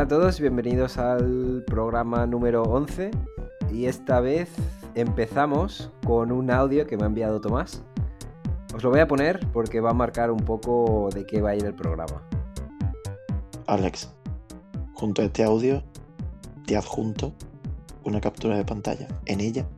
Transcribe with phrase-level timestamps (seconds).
[0.00, 3.10] Hola a todos, bienvenidos al programa número 11
[3.70, 4.48] y esta vez
[4.94, 7.82] empezamos con un audio que me ha enviado Tomás.
[8.74, 11.54] Os lo voy a poner porque va a marcar un poco de qué va a
[11.54, 12.22] ir el programa.
[13.66, 14.08] Alex,
[14.94, 15.82] junto a este audio
[16.66, 17.34] te adjunto
[18.02, 19.06] una captura de pantalla.
[19.26, 19.68] En ella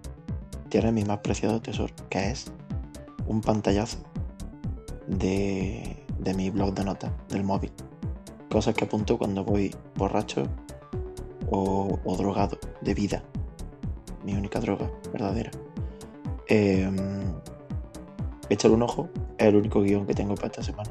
[0.69, 2.53] tiene mi más preciado tesoro, que es
[3.27, 3.99] un pantallazo
[5.09, 7.73] de, de mi blog de notas del móvil.
[8.53, 10.43] Cosas que apunto cuando voy borracho
[11.51, 13.23] o, drogado de vida.
[14.27, 15.51] Mi única droga verdadera.
[16.49, 16.87] Eh,
[18.51, 20.91] échale un ojo, es el único guion que tengo para esta semana.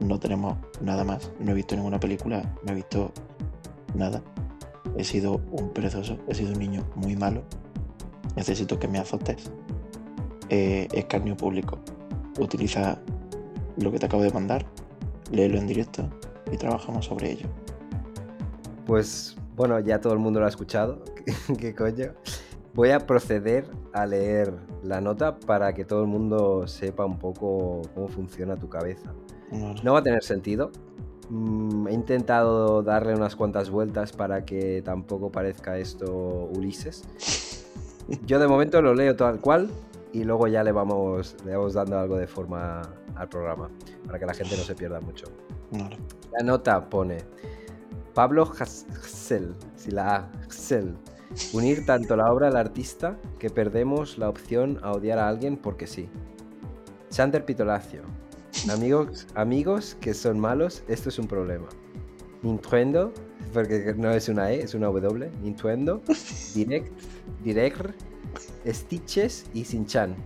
[0.00, 1.30] No tenemos nada más.
[1.38, 3.12] No he visto ninguna película, no he visto
[3.94, 4.22] nada.
[4.96, 7.42] He sido un perezoso, he sido un niño muy malo.
[8.36, 9.50] Necesito que me azotes.
[10.48, 11.78] Eh, escarnio público.
[12.38, 12.98] Utiliza
[13.76, 14.64] lo que te acabo de mandar,
[15.30, 16.08] léelo en directo
[16.50, 17.48] y trabajamos sobre ello.
[18.86, 21.02] Pues bueno, ya todo el mundo lo ha escuchado.
[21.58, 22.12] ¿Qué coño?
[22.74, 24.52] Voy a proceder a leer
[24.82, 29.14] la nota para que todo el mundo sepa un poco cómo funciona tu cabeza.
[29.50, 29.80] Vale.
[29.82, 30.70] No va a tener sentido.
[31.30, 37.04] Mm, he intentado darle unas cuantas vueltas para que tampoco parezca esto Ulises.
[38.26, 39.70] Yo de momento lo leo tal cual
[40.12, 42.82] y luego ya le vamos, le vamos dando algo de forma
[43.16, 43.70] al programa
[44.06, 45.26] para que la gente no se pierda mucho.
[45.72, 45.96] Vale.
[46.32, 47.18] La nota pone
[48.14, 50.96] Pablo Hassel, si la Hassel.
[51.52, 55.86] Unir tanto la obra al artista que perdemos la opción a odiar a alguien porque
[55.86, 56.08] sí.
[57.10, 58.02] Sander Pitolacio.
[58.70, 61.66] Amigos, amigos que son malos, esto es un problema.
[62.42, 63.12] Nintendo,
[63.52, 65.30] porque no es una E, es una W.
[65.42, 66.00] Nintendo,
[66.54, 66.92] Direct,
[67.42, 67.90] Direct,
[68.66, 70.16] Stitches y Sinchan.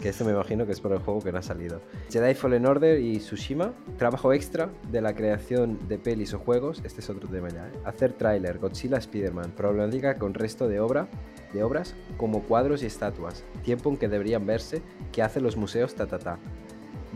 [0.00, 1.82] Que esto me imagino que es por el juego que no ha salido.
[2.10, 3.74] Jedi Fallen Order y Tsushima.
[3.98, 6.80] Trabajo extra de la creación de pelis o juegos.
[6.84, 7.68] Este es otro tema ya.
[7.68, 7.72] ¿eh?
[7.84, 9.52] Hacer tráiler, Godzilla, Spider-Man.
[9.52, 11.08] Problemática con resto de obra
[11.52, 13.44] de obras como cuadros y estatuas.
[13.62, 14.80] Tiempo en que deberían verse
[15.12, 16.38] que hacen los museos ta.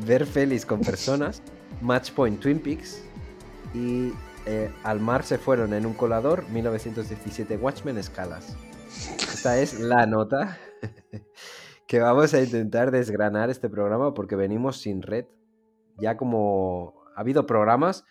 [0.07, 1.43] Ver pelis con personas.
[1.81, 3.03] Matchpoint Twin Peaks.
[3.73, 4.13] Y
[4.45, 8.57] eh, al mar se fueron en un colador 1917 Watchmen escalas.
[9.19, 10.59] Esta es la nota
[11.87, 15.27] que vamos a intentar desgranar este programa porque venimos sin red.
[15.99, 18.05] Ya como ha habido programas,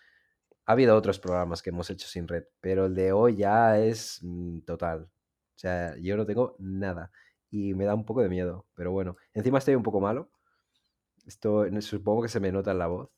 [0.65, 4.19] ha habido otros programas que hemos hecho sin red, pero el de hoy ya es
[4.21, 5.09] mm, total.
[5.55, 7.11] O sea, yo no tengo nada
[7.49, 10.31] y me da un poco de miedo, pero bueno, encima estoy un poco malo.
[11.25, 13.09] Esto supongo que se me nota en la voz.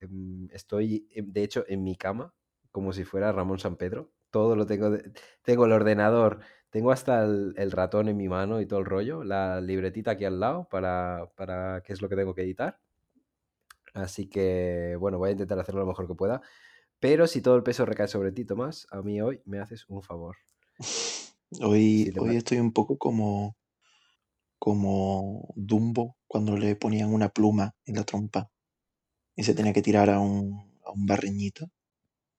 [0.00, 2.34] Em, Estoy, em, de hecho, en mi cama,
[2.72, 4.12] como si fuera Ramón San Pedro.
[4.30, 4.96] Todo lo tengo,
[5.42, 6.40] tengo el ordenador,
[6.74, 10.24] tengo hasta el, el ratón en mi mano y todo el rollo, la libretita aquí
[10.24, 12.80] al lado para, para qué es lo que tengo que editar.
[13.92, 16.42] Así que, bueno, voy a intentar hacerlo lo mejor que pueda.
[16.98, 20.02] Pero si todo el peso recae sobre ti, Tomás, a mí hoy me haces un
[20.02, 20.36] favor.
[21.62, 23.56] Hoy, Si hoy estoy un poco como,
[24.58, 28.50] como Dumbo cuando le ponían una pluma en la trompa
[29.36, 31.70] y se tenía que tirar a un, a un barriñito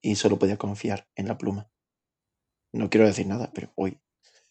[0.01, 1.69] y solo podía confiar en la pluma.
[2.73, 4.01] No quiero decir nada, pero hoy.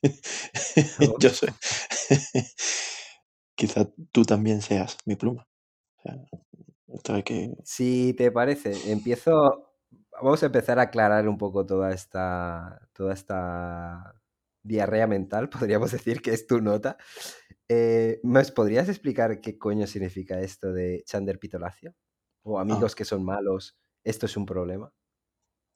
[1.21, 1.49] Yo sé.
[3.57, 5.47] Quizá tú también seas mi pluma.
[5.99, 6.17] O sea,
[6.89, 7.55] esto hay que.
[7.65, 9.71] Si te parece, empiezo.
[10.23, 12.89] Vamos a empezar a aclarar un poco toda esta.
[12.93, 14.15] toda esta
[14.65, 16.97] diarrea mental, podríamos decir que es tu nota.
[17.69, 21.95] Eh, ¿Me podrías explicar qué coño significa esto de Chander Pitolacio?
[22.43, 24.93] O amigos que son malos, esto es un problema.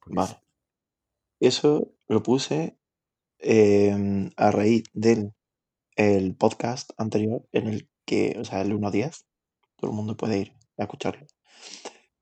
[0.06, 0.40] Vale.
[1.40, 2.77] Eso lo puse
[3.40, 5.32] eh, a raíz del
[5.96, 9.26] el podcast anterior en el que, o sea, el 1.10,
[9.76, 11.26] todo el mundo puede ir a escucharlo.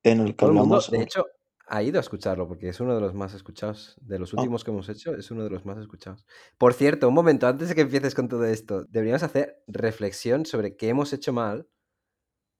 [0.04, 1.24] En el que todo el mundo, hablamos de hecho,
[1.68, 3.96] ha ido a escucharlo porque es uno de los más escuchados.
[4.00, 4.42] De los Ah.
[4.42, 6.24] últimos que hemos hecho, es uno de los más escuchados.
[6.58, 10.76] Por cierto, un momento, antes de que empieces con todo esto, deberíamos hacer reflexión sobre
[10.76, 11.68] qué hemos hecho mal.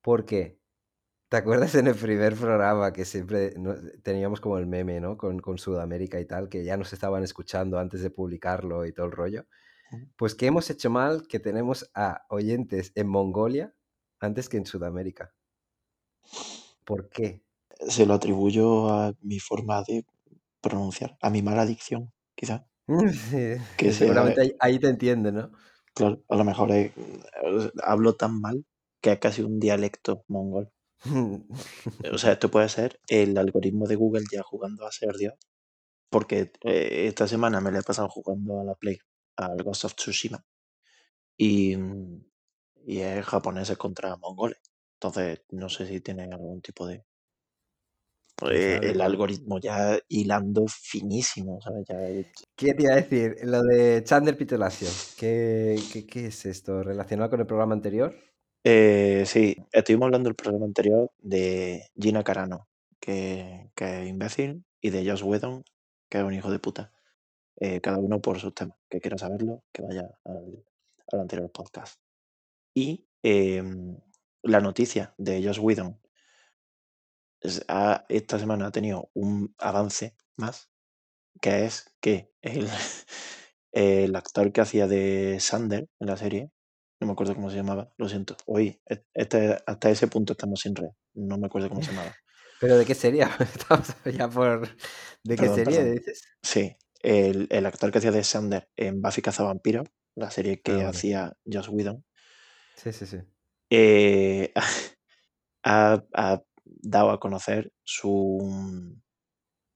[0.05, 0.59] Porque,
[1.29, 3.55] ¿te acuerdas en el primer programa que siempre
[4.03, 5.17] teníamos como el meme, ¿no?
[5.17, 9.07] Con, con Sudamérica y tal, que ya nos estaban escuchando antes de publicarlo y todo
[9.07, 9.47] el rollo.
[10.17, 13.75] Pues, ¿qué hemos hecho mal que tenemos a oyentes en Mongolia
[14.21, 15.35] antes que en Sudamérica?
[16.85, 17.43] ¿Por qué?
[17.89, 20.07] se lo atribuyo a mi forma de
[20.63, 22.67] pronunciar, a mi mala dicción, quizá.
[23.13, 25.51] Sí, Que sea- seguramente ahí, ahí te entiende, ¿no?
[25.95, 26.93] Claro, a lo mejor es-
[27.83, 28.65] hablo tan mal
[29.03, 30.71] que es casi un dialecto mongol.
[32.13, 35.35] O sea, esto puede ser el algoritmo de Google ya jugando a ser Dios.
[36.11, 38.99] Porque eh, esta semana me la he pasado jugando a la Play,
[39.37, 40.45] al Ghost of Tsushima.
[41.39, 41.77] Y,
[42.87, 44.59] y es japoneses contra mongoles.
[44.95, 47.05] Entonces, no sé si tienen algún tipo de.
[48.51, 51.85] eh, el algoritmo ya hilando finísimo, ¿sabes?
[51.89, 51.97] Ya...
[52.57, 53.37] ¿Qué te iba a decir?
[53.45, 54.89] Lo de Chandler Pitolasio.
[55.19, 56.83] ¿Qué, qué, qué es esto?
[56.83, 58.15] ¿Relacionado con el programa anterior?
[58.69, 62.69] Eh, sí, estuvimos hablando del programa anterior de Gina Carano,
[62.99, 65.63] que, que es imbécil, y de Josh Whedon,
[66.09, 66.93] que es un hijo de puta.
[67.61, 68.77] Eh, cada uno por sus temas.
[68.91, 70.65] Que quiera saberlo, que vaya al,
[71.13, 72.01] anterior podcast.
[72.75, 74.01] Y em,
[74.43, 76.01] la noticia de Josh Whedon
[77.41, 80.71] esta semana ha tenido un avance más,
[81.41, 82.67] que es que el,
[83.71, 86.51] el actor que hacía de Sander en la serie,
[87.01, 88.37] no me acuerdo cómo se llamaba, lo siento.
[88.47, 92.17] Hoy, e- este, hasta ese punto estamos sin red, no me acuerdo cómo se llamaba.
[92.61, 93.31] ¿Pero de qué sería?
[93.41, 94.69] Estamos ya por...
[95.25, 95.95] ¿De qué perdón.
[95.95, 96.23] dices?
[96.43, 100.83] Sí, el, el actor que hacía de Sander en Buffy Cazavampiros, la serie que Ah,
[100.85, 100.87] vale.
[100.91, 102.05] hacía Josh Whedon,
[102.75, 103.19] Sí, sí, sí.
[103.71, 104.53] eh,
[105.65, 109.03] ha, ha dado a conocer su mm,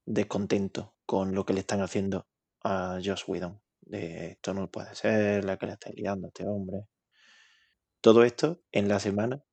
[0.05, 2.27] descontento con lo que le están haciendo
[2.63, 3.61] a Josh Whedon.
[3.81, 6.87] De esto no puede ser, la que le está liando a este hombre.
[8.01, 9.43] Todo esto en la semana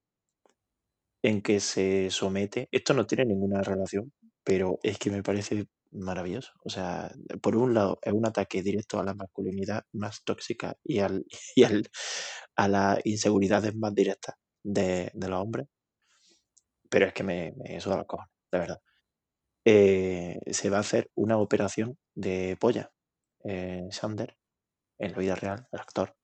[1.22, 2.68] en que se somete.
[2.72, 4.12] Esto no tiene ninguna relación,
[4.44, 6.52] pero es que me parece maravilloso.
[6.64, 7.10] O sea,
[7.42, 11.24] por un lado, es un ataque directo a la masculinidad más tóxica y, al,
[11.56, 11.88] y al,
[12.56, 15.68] a las inseguridades más directas de, de los hombres.
[16.90, 18.80] Pero es que me, me suda los cojones, de verdad.
[19.66, 22.92] Eh, se va a hacer una operación de polla,
[23.44, 24.36] eh, Sander,
[24.98, 26.16] en la vida real, el actor,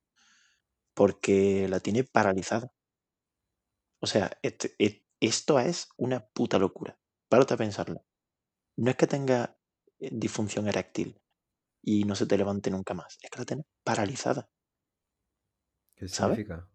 [0.95, 2.73] porque la tiene paralizada.
[4.01, 6.99] O sea, este- e- esto es una puta locura.
[7.29, 8.05] Párate a pensarlo.
[8.77, 9.59] No es que tenga
[10.01, 11.21] eh, disfunción eréctil
[11.83, 14.51] y no se te levante nunca más, es que la tiene paralizada.
[15.97, 16.41] ¿Qué ¿Sabes?
[16.41, 16.71] significa?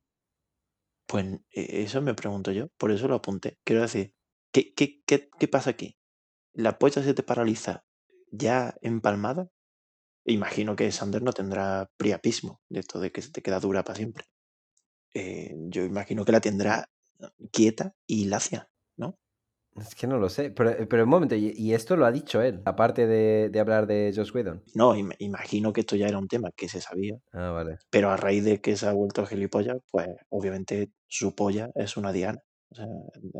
[1.08, 3.60] Pues eh, eso me pregunto yo, por eso lo apunté.
[3.66, 4.16] Quiero decir,
[4.54, 5.98] ¿qué, qué, qué, qué pasa aquí?
[6.54, 7.86] ¿La polla se te paraliza
[8.32, 9.50] ya empalmada?
[10.26, 13.98] Imagino que Sander no tendrá priapismo, de esto de que se te queda dura para
[13.98, 14.26] siempre.
[15.14, 16.86] Eh, yo imagino que la tendrá
[17.52, 19.18] quieta y lacia, ¿no?
[19.80, 20.52] Es que no lo sé.
[20.52, 23.88] Pero, pero un momento, y, y esto lo ha dicho él, aparte de, de hablar
[23.88, 24.64] de Josh Whedon.
[24.76, 27.78] No, im- imagino que esto ya era un tema que se sabía, Ah, vale.
[27.90, 32.12] pero a raíz de que se ha vuelto gilipollas, pues obviamente su polla es una
[32.12, 32.40] diana.
[32.72, 32.86] O sea,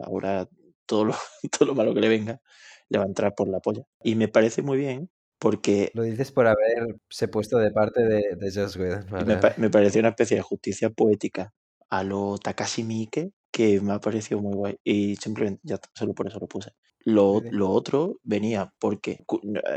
[0.04, 0.48] ahora
[0.86, 1.14] todo lo,
[1.52, 2.42] todo lo malo que le venga
[2.90, 3.84] le va a entrar por la polla.
[4.04, 8.52] Y me parece muy bien porque Lo dices por haberse puesto de parte de, de
[8.52, 9.08] Josh Whedon.
[9.10, 11.54] Vale, me, pa- me pareció una especie de justicia poética
[11.90, 14.78] a lo Takashi Miike que me ha parecido muy guay.
[14.84, 16.72] Y simplemente, ya solo por eso lo puse.
[17.06, 19.24] Lo, lo otro venía porque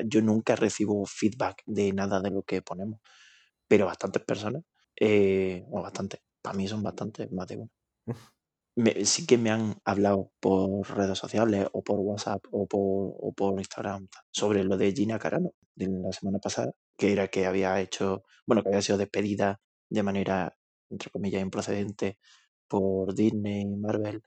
[0.07, 3.01] yo nunca recibo feedback de nada de lo que ponemos,
[3.69, 4.63] pero bastantes personas,
[5.01, 7.71] eh, bueno, bastantes, para mí son bastantes, más de uno.
[8.77, 12.81] me- sí que me han hablado por redes sociales o por WhatsApp o por,
[13.21, 17.47] o por Instagram sobre lo de Gina Carano de la semana pasada, que era que
[17.47, 19.61] había hecho, bueno, que había sido despedida
[19.91, 20.57] de manera,
[20.91, 22.19] entre comillas, improcedente
[22.69, 24.23] por Disney y Marvel,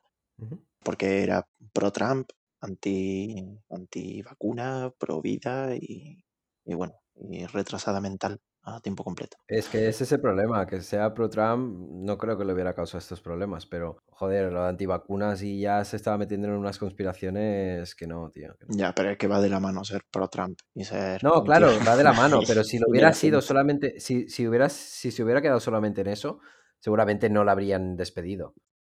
[0.83, 2.29] porque era pro-Trump,
[2.61, 3.35] anti,
[3.69, 6.23] anti vacuna, pro vida y,
[6.65, 9.37] y bueno, y retrasada mental a tiempo completo.
[9.47, 12.97] Es que ese es el problema, que sea pro-Trump, no creo que le hubiera causado
[12.97, 17.93] estos problemas, pero joder, lo de antivacunas y ya se estaba metiendo en unas conspiraciones
[17.93, 18.55] que no, tío.
[18.57, 18.75] que no.
[18.75, 21.95] Ya, pero es que va de la mano ser pro-Trump y ser No, claro, va
[21.95, 25.41] de la mano, pero si lo hubiera sido solamente, si, si, hubiera, si se hubiera
[25.41, 26.39] quedado solamente en eso,
[26.79, 28.55] seguramente no la habrían despedido.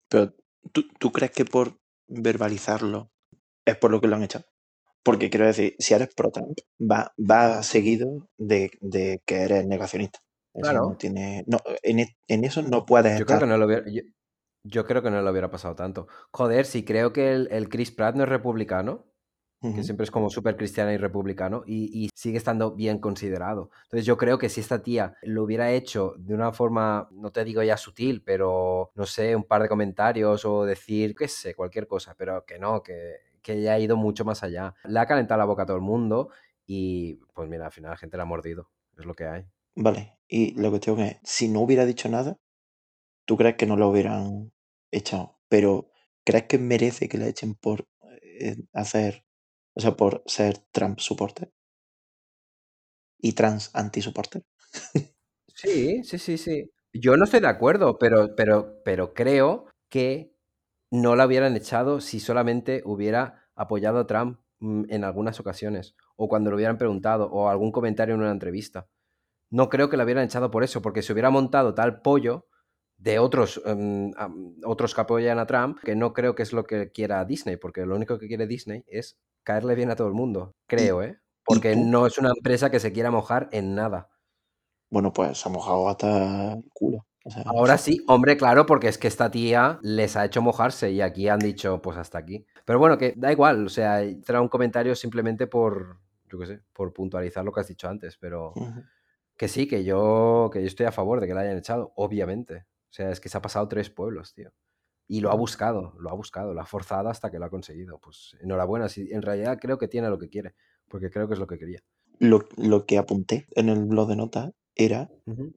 [0.10, 0.36] Pero
[0.72, 3.12] ¿tú, tú crees que por verbalizarlo
[3.66, 4.46] es por lo que lo han echado?
[5.06, 10.20] Porque quiero decir, si eres pro-Trump, va, va seguido de, de que eres negacionista.
[10.54, 10.90] Eso Claro.
[10.90, 11.44] no tiene.
[11.48, 14.02] No, en, e- en eso no puedes Yo creo que no lo hubiera, yo,
[14.64, 16.08] yo creo que no lo hubiera pasado tanto.
[16.32, 19.06] Joder, si creo que el, el Chris Pratt no es republicano,
[19.62, 23.72] que siempre es como súper cristiano y republicano, y, y sigue estando bien considerado.
[23.86, 27.44] Entonces yo creo que si esta tía lo hubiera hecho de una forma, no te
[27.44, 31.88] digo ya sutil, pero no sé, un par de comentarios o decir, qué sé, cualquier
[31.88, 34.74] cosa, pero que no, que, que ya ha ido mucho más allá.
[34.86, 36.32] Le ha calentado la boca a todo el mundo
[36.66, 39.46] y pues mira, al final la gente la ha mordido, es lo que hay.
[39.76, 42.38] Vale, y la cuestión es, si no hubiera dicho nada,
[43.26, 44.52] ¿tú crees que no lo hubieran
[44.92, 45.38] echado?
[45.48, 45.92] Pero
[46.26, 47.86] ¿crees que merece que le echen por
[48.24, 49.24] eh, hacer,
[49.76, 51.52] o sea, por ser Trump supporter?
[53.20, 54.44] Y trans anti-supporter.
[55.58, 56.70] Sí, sí, sí, sí.
[56.92, 60.35] Yo no estoy de acuerdo, pero, pero, pero creo que
[60.96, 66.28] no la hubieran echado si solamente hubiera apoyado a Trump mm, en algunas ocasiones, o
[66.28, 68.88] cuando lo hubieran preguntado, o algún comentario en una entrevista.
[69.50, 72.48] No creo que la hubieran echado por eso, porque se hubiera montado tal pollo
[72.98, 74.12] de otros, em,
[74.64, 77.86] otros que apoyan a Trump, que no creo que es lo que quiera Disney, porque
[77.86, 81.20] lo único que quiere Disney es caerle bien a todo el mundo, creo, ¿eh?
[81.46, 84.10] Porque no es una empresa que se quiera mojar en nada.
[84.90, 87.06] Bueno, pues se ha mojado hasta el culo.
[87.28, 90.92] O sea, Ahora sí, hombre, claro, porque es que esta tía les ha hecho mojarse
[90.92, 92.46] y aquí han dicho, pues hasta aquí.
[92.66, 95.98] Pero bueno, que da igual, o sea, trae un comentario simplemente por,
[96.30, 98.54] yo qué sé, por puntualizar lo que has dicho antes, pero
[99.36, 102.68] que sí, que yo, que yo estoy a favor de que la hayan echado, obviamente.
[102.90, 104.54] O sea, es que se ha pasado tres pueblos, tío.
[105.08, 108.00] Y lo ha buscado, lo ha buscado, lo ha forzado hasta que lo ha conseguido.
[108.00, 110.54] Pues enhorabuena, sí, en realidad creo que tiene lo que quiere,
[110.88, 111.80] porque creo que es lo que quería.
[112.20, 115.10] Lo, lo que apunté en el blog de notas era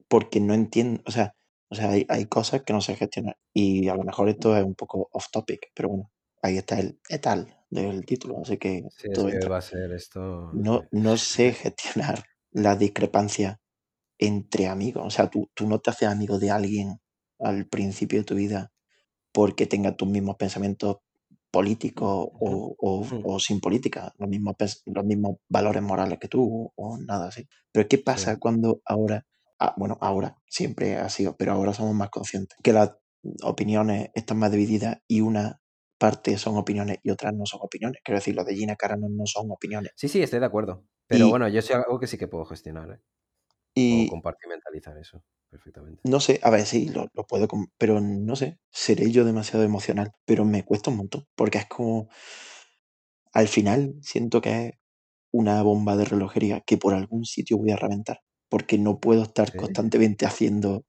[0.07, 1.35] porque no entiendo, o sea,
[1.69, 3.37] o sea hay, hay cosas que no sé gestionar.
[3.53, 6.11] Y a lo mejor esto es un poco off topic, pero bueno,
[6.41, 10.51] ahí está el etal del título, así que Sí, es que va a ser esto.
[10.53, 13.59] No, no sé gestionar la discrepancia
[14.19, 15.05] entre amigos.
[15.05, 16.99] O sea, tú, tú no te haces amigo de alguien
[17.39, 18.71] al principio de tu vida
[19.31, 20.97] porque tenga tus mismos pensamientos
[21.51, 23.21] políticos o, o- Ujú.
[23.25, 27.47] o sin política, los mismos, los mismos valores morales que tú o nada así.
[27.71, 28.39] Pero ¿qué pasa Sí.
[28.39, 29.25] cuando ahora,
[29.59, 32.95] ah, bueno, ahora siempre ha sido, pero ahora somos más conscientes que las
[33.43, 35.59] opiniones están más divididas y una
[35.99, 38.01] parte son opiniones y otras no son opiniones?
[38.03, 39.91] Quiero decir, lo de Gina Carano no son opiniones.
[39.95, 40.85] Sí, sí, estoy de acuerdo.
[41.07, 42.99] Pero Y, bueno, yo sí algo que sí que puedo gestionar, ¿eh?
[43.75, 46.01] Y compartimentalizar eso perfectamente.
[46.03, 47.47] no sé, a ver, sí, lo, lo puedo,
[47.77, 52.09] pero no sé, seré yo demasiado emocional, pero me cuesta un montón, porque es como,
[53.31, 54.73] al final siento que es
[55.31, 59.51] una bomba de relojería que por algún sitio voy a reventar, porque no puedo estar
[59.51, 59.57] Sí.
[59.57, 60.85] constantemente haciendo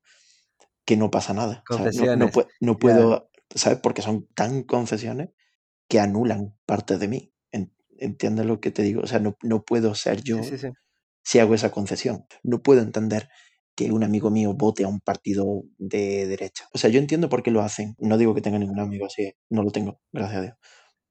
[0.84, 1.62] que no pasa nada.
[1.70, 3.78] No, no, no puedo, ¿sabes?
[3.80, 5.30] Porque son tan concesiones
[5.88, 7.32] que anulan parte de mí.
[7.52, 9.02] En- ¿Entiendes lo que te digo?
[9.02, 10.68] O sea, no, no puedo ser yo Sí, sí, sí.
[11.24, 12.24] si hago esa concesión.
[12.42, 13.28] No puedo entender
[13.76, 16.66] que un amigo mío vote a un partido de derecha.
[16.74, 17.94] O sea, yo entiendo por qué lo hacen.
[17.98, 20.54] No digo que tenga ningún amigo así, no lo tengo, gracias a Dios.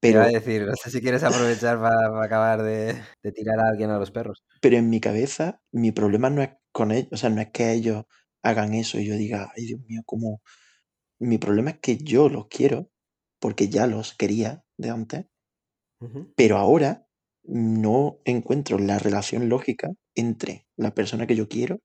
[0.02, 3.32] Te iba a Pero, decir, no sé si quieres aprovechar para, para acabar de, de
[3.32, 4.42] tirar a alguien a los perros.
[4.60, 7.72] pero en mi cabeza, mi problema no es con ellos, o sea, no es que
[7.72, 8.04] ellos
[8.42, 10.42] hagan eso y yo diga, ay Dios mío, ¿cómo?
[11.20, 12.90] Mi problema es que yo los quiero,
[13.40, 15.26] porque ya los quería de antes,
[16.36, 17.06] pero ahora
[17.44, 21.80] no encuentro la relación lógica entre la persona que yo quiero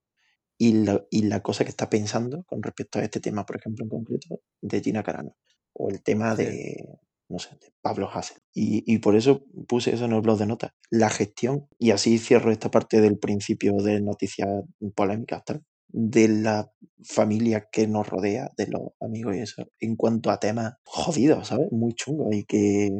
[0.59, 3.85] y la, y la cosa que está pensando con respecto a este tema, por ejemplo,
[3.85, 5.37] en concreto, de Gina Carano,
[5.73, 6.45] o el tema Sí.
[6.45, 6.85] de,
[7.29, 8.37] no sé, de Pablo Hassel.
[8.53, 10.71] Y, por eso puse eso en el blog de notas.
[10.89, 14.47] La gestión, y así cierro esta parte del principio de noticias
[14.95, 15.43] polémicas,
[15.87, 16.71] de la
[17.03, 21.71] familia que nos rodea, de los amigos y eso, en cuanto a temas jodidos, ¿sabes?
[21.71, 22.91] Muy chungos y que,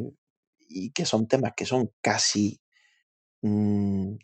[0.68, 2.60] y que son temas que son casi
[3.42, 4.14] mm,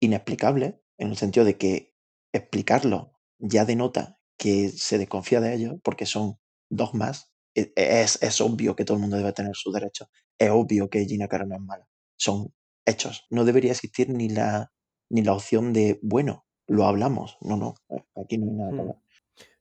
[0.00, 1.94] inexplicables, en el sentido de que
[2.32, 6.38] explicarlo ya denota que se desconfía de ellos, porque son.
[6.70, 10.08] E- Es, es obvio que todo el mundo debe tener sus derechos.
[10.38, 11.86] Es obvio que Gina Carano es mala.
[12.16, 12.52] Son
[12.86, 13.26] hechos.
[13.30, 14.72] No debería existir ni la,
[15.10, 17.36] ni la opción de, bueno, lo hablamos.
[17.40, 18.80] No, no, eh, aquí no hay nada que Hmm.
[18.82, 18.96] hablar.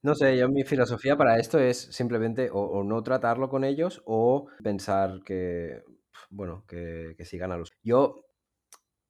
[0.04, 4.02] No sé, yo mi filosofía para esto es simplemente o, o no tratarlo con ellos
[4.06, 5.84] o pensar que,
[6.30, 7.70] bueno, que, que sigan a los...
[7.84, 8.26] Yo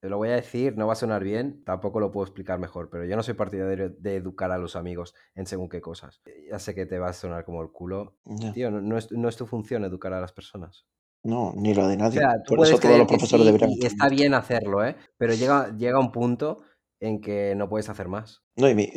[0.01, 2.89] te lo voy a decir, no va a sonar bien, tampoco lo puedo explicar mejor,
[2.89, 6.22] pero yo no soy partidario de educar a los amigos en según qué cosas.
[6.50, 8.17] Ya sé que te va a sonar como el culo.
[8.25, 8.51] Ya.
[8.51, 10.86] Tío, no, no es, no es tu función educar a las personas.
[11.24, 12.20] No, ni lo de O nadie.
[12.20, 14.96] sea, tú Por eso todos los profesores sí deberían y está bien hacerlo, ¿eh?
[15.17, 16.63] Pero llega, llega un punto
[17.00, 18.41] en que no puedes hacer más.
[18.55, 18.91] No, y mi-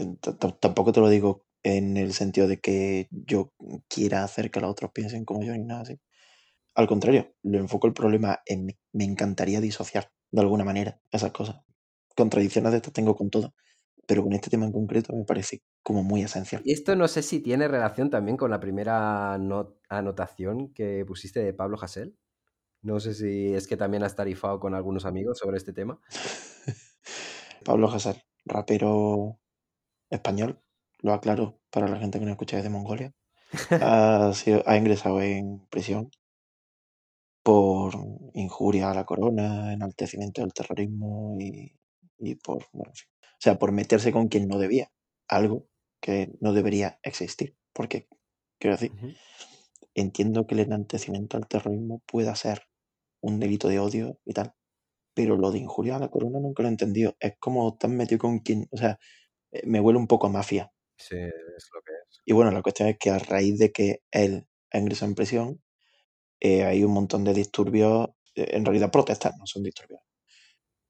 [0.61, 3.53] tampoco te lo digo en el sentido de que yo
[3.89, 6.01] quiera hacer que los otros piensen como yo ni nada así.
[6.75, 8.79] Al contrario, lo enfoco el problema en mí.
[8.93, 11.57] Me encantaría disociar de alguna manera esas cosas.
[12.17, 13.55] Contradicciones de estas tengo con todo,
[14.07, 16.63] pero con este tema en concreto me parece como muy esencial.
[16.65, 21.53] Esto no sé si tiene relación también con la primera no- anotación que pusiste de
[21.55, 22.17] Pablo Hasél.
[22.83, 26.01] No sé si es que también has tarifado con algunos amigos sobre este tema.
[27.65, 29.39] Pablo Hasél, rapero
[30.11, 30.61] español,
[31.01, 33.13] lo aclaro para la gente que no escucha desde Mongolia,
[33.81, 36.11] ha, sido- ha ingresado en prisión
[37.45, 37.95] por
[38.35, 41.73] injuria a la corona, enaltecimiento del terrorismo y,
[42.19, 43.09] y por, bueno, en fin.
[43.23, 44.91] o sea, por meterse con quien no debía,
[45.29, 45.69] algo
[46.03, 48.09] que no debería existir, porque,
[48.61, 49.15] quiero decir, Ujú.
[49.95, 52.63] entiendo que el enaltecimiento al terrorismo pueda ser
[53.23, 54.55] un delito de odio y tal,
[55.15, 57.17] pero lo de injuria a la corona nunca lo he entendido.
[57.21, 58.99] Es como tan metido con quien, o sea,
[59.53, 60.73] eh, me huele un poco a mafia.
[60.99, 62.25] Sí, es lo que es.
[62.27, 65.63] Y bueno, la cuestión es que a raíz de que él ha ingresado en prisión,
[66.45, 70.03] eh, hay un montón de disturbios, eh, en realidad protestas, no son disturbios,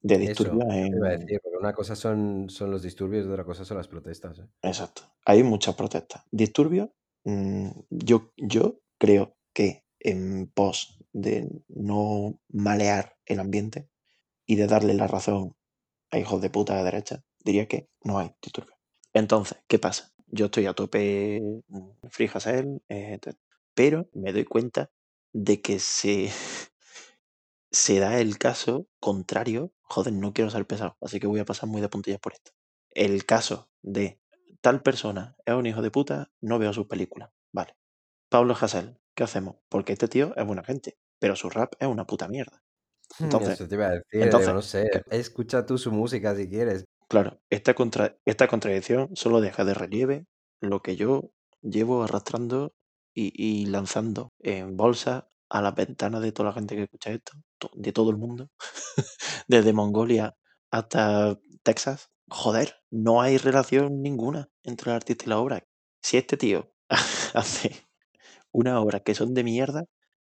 [0.00, 1.20] de disturbios eso te iba a en...
[1.20, 4.40] decir, porque una cosa son, son los disturbios y otra cosa son las protestas.
[4.40, 4.48] ¿eh?
[4.62, 6.24] Exacto, hay muchas protestas.
[6.32, 6.88] Disturbios,
[7.22, 13.88] mm, yo, yo creo que en pos de no malear el ambiente
[14.46, 15.54] y de darle la razón
[16.10, 18.76] a hijos de puta de derecha, diría que no hay disturbios.
[19.12, 20.10] Entonces, ¿qué pasa?
[20.26, 23.20] Yo estoy a tope mm, Free Hassel, eh,
[23.72, 24.90] pero me doy cuenta
[25.34, 26.30] de que se,
[27.70, 29.74] se da el caso contrario.
[29.82, 32.52] Joder, no quiero ser pesado, así que voy a pasar muy de puntillas por esto.
[32.90, 34.18] El caso de
[34.62, 37.30] tal persona es un hijo de puta, no veo sus películas.
[37.52, 37.76] Vale.
[38.30, 39.56] Pablo Hassel, ¿qué hacemos?
[39.68, 42.62] Porque este tío es buena gente, pero su rap es una puta mierda.
[43.20, 44.90] Entonces, Eso te iba a decir, entonces, digo, no sé.
[44.90, 45.02] ¿qué?
[45.18, 46.84] Escucha tú su música si quieres.
[47.08, 50.26] Claro, esta, contra, esta contradicción solo deja de relieve
[50.60, 52.74] lo que yo llevo arrastrando
[53.14, 57.32] y, y lanzando en bolsa a las ventanas de toda la gente que escucha esto,
[57.58, 58.48] to- de todo el mundo,
[59.48, 60.34] desde Mongolia
[60.70, 62.10] hasta Texas.
[62.28, 65.64] Joder, no hay relación ninguna entre el artista y la obra.
[66.02, 66.72] Si este tío
[67.34, 67.86] hace
[68.52, 69.84] una obra que son de mierda,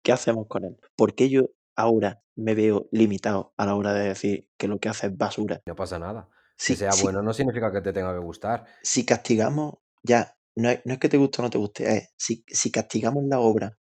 [0.03, 0.77] ¿qué hacemos con él?
[0.95, 4.89] ¿Por qué yo ahora me veo limitado a la hora de decir que lo que
[4.89, 5.61] hace es basura?
[5.65, 6.29] No pasa nada.
[6.57, 8.65] Si, que sea si- bueno no significa que te tenga que gustar.
[8.81, 12.09] si castigamos, ya, no es, no es que te guste o no te guste, es
[12.17, 13.77] si, si castigamos la obra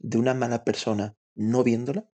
[0.00, 2.08] de una mala persona no viéndola,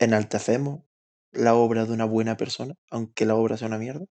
[0.00, 0.84] enaltecemos
[1.32, 4.06] la obra de una buena persona, aunque la obra sea una mierda.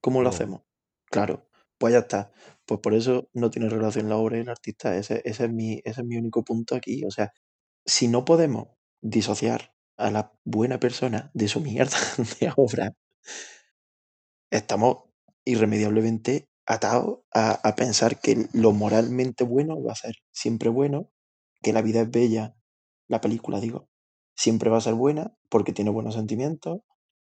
[0.00, 0.30] ¿Cómo lo No.
[0.30, 0.62] hacemos?
[1.10, 1.48] Claro,
[1.78, 2.32] pues ya está.
[2.66, 4.96] Pues por eso no tiene relación la obra y el artista.
[4.96, 7.04] Ese, ese es mi, ese es mi único punto aquí.
[7.04, 7.32] O sea,
[7.86, 8.68] si no podemos
[9.02, 11.96] disociar a la buena persona de su mierda
[12.40, 12.92] de obra,
[14.50, 15.04] estamos
[15.44, 21.10] irremediablemente atados a, a pensar que lo moralmente bueno va a ser siempre bueno,
[21.62, 22.56] que la vida es bella,
[23.08, 23.88] la película digo,
[24.36, 26.80] siempre va a ser buena porque tiene buenos sentimientos,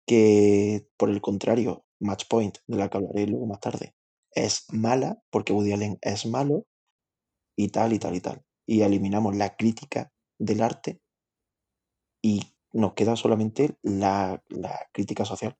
[0.06, 3.94] que por el contrario, Match Point, de la que hablaré luego más tarde,
[4.32, 6.66] es mala porque Woody Allen es malo
[7.56, 8.42] y tal y tal y tal.
[8.66, 11.00] Y eliminamos la crítica del arte
[12.22, 12.42] y
[12.72, 15.56] nos queda solamente la, la crítica social,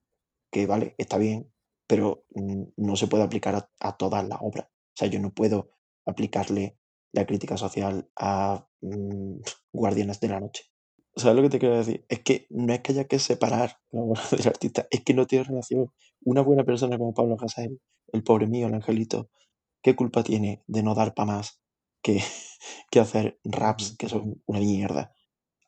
[0.51, 1.53] que vale, está bien,
[1.87, 4.67] pero mm, no se puede aplicar a, a todas las obras.
[4.69, 5.71] O sea, yo no puedo
[6.07, 6.79] aplicarle
[7.13, 9.37] la crítica social a mm,
[9.73, 10.65] Guardianes de la Noche.
[11.17, 12.05] ¿Sabes lo que te quiero decir?
[12.09, 15.27] Es que no es que haya que separar la obra del artista, es que no
[15.27, 15.93] tiene relación.
[16.25, 17.81] Una buena persona como Pablo Hasél,
[18.13, 19.31] el pobre mío, el angelito,
[19.83, 21.61] ¿qué culpa tiene de no dar para más
[22.03, 22.23] que,
[22.91, 25.13] que hacer raps que son una mierda?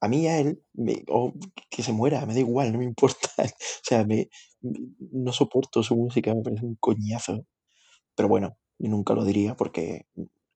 [0.01, 1.33] A mí a él, me- o
[1.71, 3.29] que se muera, me da igual, no me importa.
[3.39, 3.45] O
[3.89, 4.29] sea, me,
[4.61, 7.47] no soporto su música, me parece un coñazo.
[8.14, 10.07] Pero bueno, yo nunca lo diría porque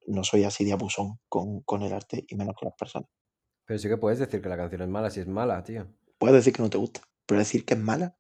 [0.07, 3.09] no soy así de abusón con, con el arte y menos con las personas.
[3.67, 5.87] Pero sí que puedes decir que la canción es mala si es mala, tío.
[6.19, 8.17] Puedes decir que no te gusta, pero decir que es mala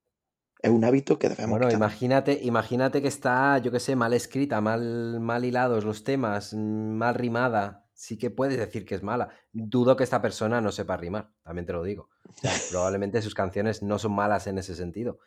[0.63, 1.79] es un hábito que debemos Bueno, quitar.
[1.79, 6.59] imagínate, imagínate que está, yo qué sé, mal escrita, mal, mal hilados los temas, mm,
[6.59, 7.87] mal rimada.
[7.95, 9.31] Sí que puedes decir que es mala.
[9.53, 12.09] Dudo que esta persona no sepa rimar, también te lo digo.
[12.29, 15.19] O sea, probablemente sus canciones no son malas en ese sentido.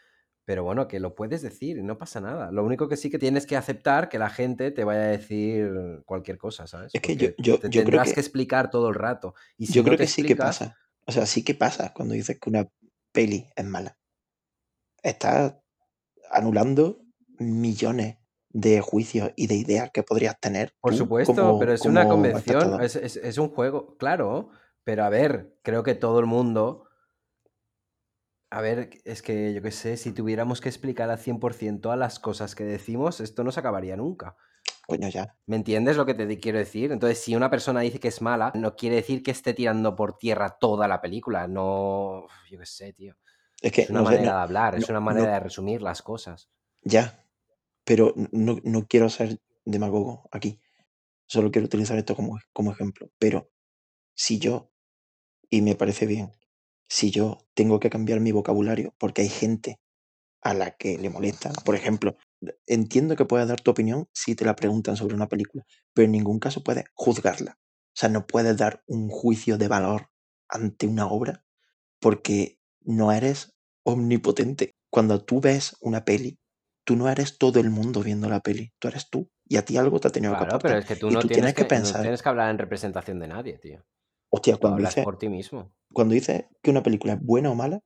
[0.45, 2.51] Pero bueno, que lo puedes decir y no pasa nada.
[2.51, 6.01] Lo único que sí que tienes que aceptar que la gente te vaya a decir
[6.05, 6.93] cualquier cosa, ¿sabes?
[6.93, 9.35] Es que yo, Porque yo, te yo creo tendrás que, que explicar todo el rato.
[9.57, 10.77] Y si yo no creo que sí que pasa.
[11.05, 12.67] O sea, sí que pasa cuando dices que una
[13.11, 13.97] peli es mala.
[15.01, 15.55] Estás
[16.31, 17.01] anulando
[17.39, 18.17] millones
[18.49, 22.07] de juicios y de ideas que podrías tener Por tú supuesto, como, pero es una
[22.07, 24.49] convención, es- es un juego, claro,
[24.83, 26.85] pero a ver, creo que todo el mundo,
[28.53, 32.19] a ver, es que yo qué sé, si tuviéramos que explicar al 100% todas las
[32.19, 34.35] cosas que decimos, esto no se acabaría nunca.
[34.85, 35.35] Coño, ya.
[35.47, 36.91] ¿Me entiendes lo que te quiero decir?
[36.91, 40.19] Entonces, si una persona dice que es mala, no quiere decir que esté tirando por
[40.19, 43.15] tierra toda la película, no, yo qué sé, tío.
[43.59, 45.81] Es que Es una no sé, manera no, de hablar, es una manera de resumir
[45.81, 46.49] las cosas.
[46.83, 47.19] ya.
[47.85, 50.61] Pero no, no quiero ser demagogo aquí.
[51.25, 53.09] Solo quiero utilizar esto como, como ejemplo.
[53.17, 53.49] Pero
[54.13, 54.71] si yo,
[55.49, 56.31] y me parece bien,
[56.93, 59.79] si yo tengo que cambiar mi vocabulario porque hay gente
[60.43, 62.17] a la que le molesta, por ejemplo,
[62.67, 66.11] entiendo que puedes dar tu opinión si te la preguntan sobre una película, pero en
[66.11, 67.57] ningún caso puedes juzgarla.
[67.57, 70.11] O sea, no puedes dar un juicio de valor
[70.47, 71.43] ante una obra
[71.99, 74.75] porque no eres omnipotente.
[74.91, 76.37] Cuando tú ves una peli,
[76.85, 79.31] tú no eres todo el mundo viendo la peli, tú eres tú.
[79.45, 80.77] Y a ti algo te ha tenido que Claro, pero aportar.
[80.77, 82.59] es que tú no tú tienes tienes que que, no pensar, tienes que hablar en
[82.59, 83.83] representación de nadie, tío.
[84.29, 85.73] hostia, cuando hablas dices, por ti mismo.
[85.93, 87.81] Cuando dices que una película es buena o mala,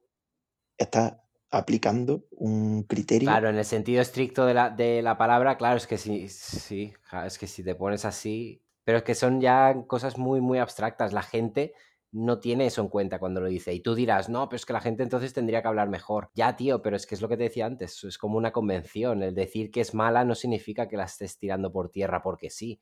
[0.78, 1.18] estás
[1.50, 3.28] aplicando un criterio.
[3.30, 6.94] Claro, en el sentido estricto de la, de la palabra, claro, es que sí, sí,
[7.26, 11.14] es que si te pones así, pero es que son ya cosas muy, muy abstractas.
[11.14, 11.74] La gente
[12.12, 13.74] no tiene eso en cuenta cuando lo dice.
[13.74, 16.30] Y tú dirás, no, pero es que la gente entonces tendría que hablar mejor.
[16.34, 19.24] Ya, tío, pero es que es lo que te decía antes, es como una convención.
[19.24, 22.80] El decir que es mala no significa que la estés tirando por tierra porque sí.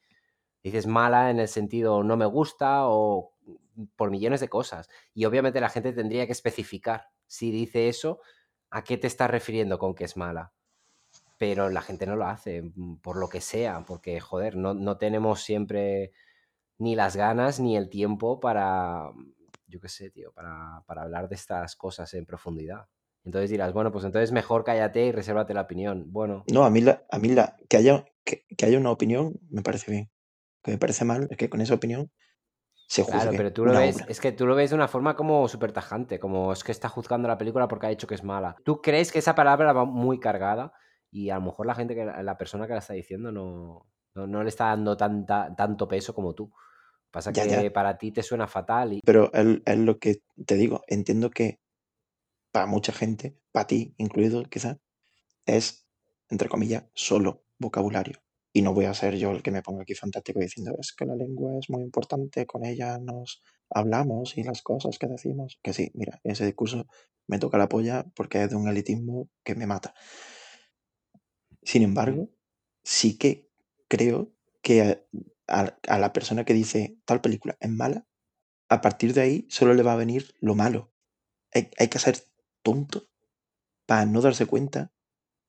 [0.65, 3.33] Dices mala en el sentido no me gusta o
[3.95, 4.89] por millones de cosas.
[5.13, 8.19] Y obviamente la gente tendría que especificar si dice eso,
[8.71, 10.53] a qué te estás refiriendo con que es mala.
[11.37, 14.97] Pero la gente no lo hace, mm, por lo que sea, porque, joder, no, no
[14.97, 16.13] tenemos siempre
[16.79, 19.11] ni las ganas ni el tiempo para,
[19.67, 22.87] yo qué sé, tío, para, para hablar de estas cosas en profundidad.
[23.23, 26.11] Entonces dirás, bueno, pues entonces mejor cállate y resérvate la opinión.
[26.11, 29.39] Bueno, No, a mí, la, a mí la, que, haya, que, que haya una opinión
[29.51, 30.14] me parece bien.
[30.65, 32.11] Que me parece mal es que con esa opinión
[32.87, 34.05] se juzgue claro, pero tú lo ves, obra.
[34.09, 36.89] es que tú lo ves de una forma como súper tajante, como es que está
[36.89, 38.55] juzgando la película porque ha dicho que es mala.
[38.63, 40.73] Tú crees que esa palabra va muy cargada
[41.11, 44.25] y a lo mejor la gente, que la persona que la está diciendo no, no,
[44.25, 46.51] no le está dando tanta, tanto peso como tú.
[47.11, 47.73] Pasa Ya, que ya.
[47.73, 50.81] para ti te suena fatal y Pero es, es lo que te digo.
[50.87, 51.59] Entiendo que
[52.51, 54.77] para mucha gente, para ti incluido quizás,
[55.45, 55.87] es,
[56.29, 58.24] entre comillas, solo vocabulario.
[58.55, 61.05] Y no voy a ser yo el que me ponga aquí fantástico diciendo es que
[61.05, 65.59] la lengua es muy importante, con ella nos hablamos y las cosas que decimos.
[65.61, 66.87] Que sí, mira, ese discurso
[67.27, 69.93] me toca la polla porque es de un elitismo que me mata.
[71.63, 72.29] Sin embargo,
[72.81, 73.49] sí que
[73.89, 75.03] creo que
[75.49, 78.07] a, a la persona que dice tal película es mala,
[78.69, 80.93] a partir de ahí solo le va a venir lo malo.
[81.53, 82.19] Hay, hay que ser
[82.63, 83.09] tonto
[83.85, 84.93] para no darse cuenta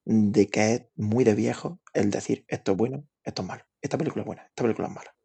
[0.06, 3.98] de que es muy de viejo el decir esto es bueno, esto es malo, esta
[3.98, 5.16] película es buena, esta película es mala.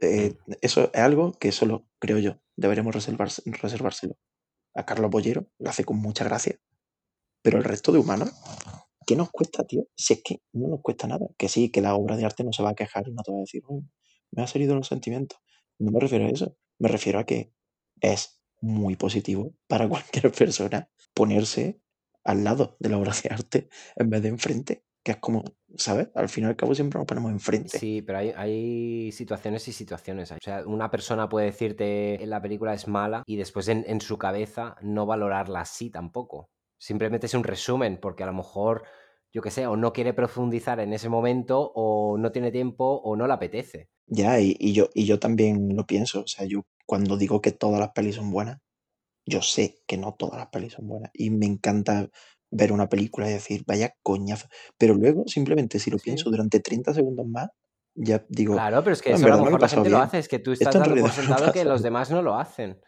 [0.00, 4.16] Eh, Eso es algo que solo, creo yo, deberemos reservarse- reservárselo
[4.74, 6.58] a Carlos Bollero, lo hace con mucha gracia,
[7.42, 8.32] pero el resto de humanos,
[9.06, 9.84] ¿qué nos cuesta, tío?
[9.96, 12.52] Si es que no nos cuesta nada, que sí, que la obra de arte no
[12.52, 13.84] se va a quejar y no te va a decir, "Uy,
[14.32, 15.38] me ha salido los sentimientos.
[15.78, 17.52] No me refiero a eso, me refiero a que
[18.00, 19.88] es muy positivo para
[20.28, 21.80] cualquier persona ponerse
[22.24, 25.44] al lado de la obra de arte en vez de enfrente, que es como,
[25.76, 26.08] ¿sabes?
[26.14, 27.78] Al fin y al cabo siempre nos ponemos enfrente.
[27.78, 30.32] Sí, pero hay, hay situaciones y situaciones.
[30.32, 34.18] O sea, una persona puede decirte la película es mala y después en, en su
[34.18, 36.48] cabeza no valorarla así tampoco.
[36.78, 38.84] Simplemente es un resumen, porque a lo mejor,
[39.32, 43.16] yo qué sé, o no quiere profundizar en ese momento, o no tiene tiempo, o
[43.16, 43.88] no le apetece.
[44.06, 47.52] Ya, y, y yo, y yo también lo pienso, o sea, yo cuando digo que
[47.52, 48.58] todas las pelis son buenas,
[49.26, 52.08] yo sé que no todas las pelis son buenas y me encanta
[52.50, 56.00] ver una película y decir, vaya coñazo, pero luego simplemente si lo Sí.
[56.00, 57.48] pienso durante 30 segundos más,
[57.94, 59.90] ya digo, Claro, pero es que "No, en eso a lo lo mejor la gente
[59.90, 60.00] lo bien".
[60.00, 62.80] hace, es que tú estás dando por lo que los demás no lo hacen.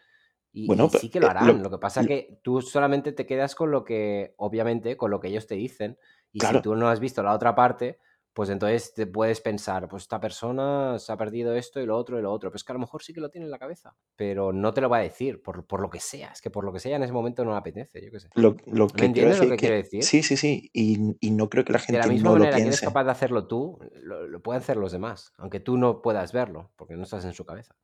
[0.53, 1.61] Y, Bueno, y sí que lo eh, harán.
[1.61, 4.97] lo- Lo que pasa es lo- que tú solamente te quedas con lo que, obviamente,
[4.97, 5.97] con lo que ellos te dicen.
[6.31, 7.99] Y si tú no has visto la otra parte,
[8.37, 12.19] pues entonces te puedes pensar, pues esta persona se ha perdido esto y lo otro
[12.19, 12.51] y lo otro.
[12.51, 14.81] Pues que a lo mejor sí que lo tiene en la cabeza, pero no te
[14.81, 16.33] lo va a decir por, por lo que sea.
[16.33, 18.29] Es que por lo que sea en ese momento no le apetece, yo qué sé.
[18.35, 20.03] Lo, lo ¿Me que entiendes lo que quiero decir?
[20.03, 22.39] sí, sí, sí, y, y no creo que la De la gente misma no lo
[22.41, 25.75] manera que eres capaz de hacerlo tú, lo, lo pueden hacer los demás, aunque tú
[25.75, 27.75] no puedas verlo, porque no estás en su cabeza.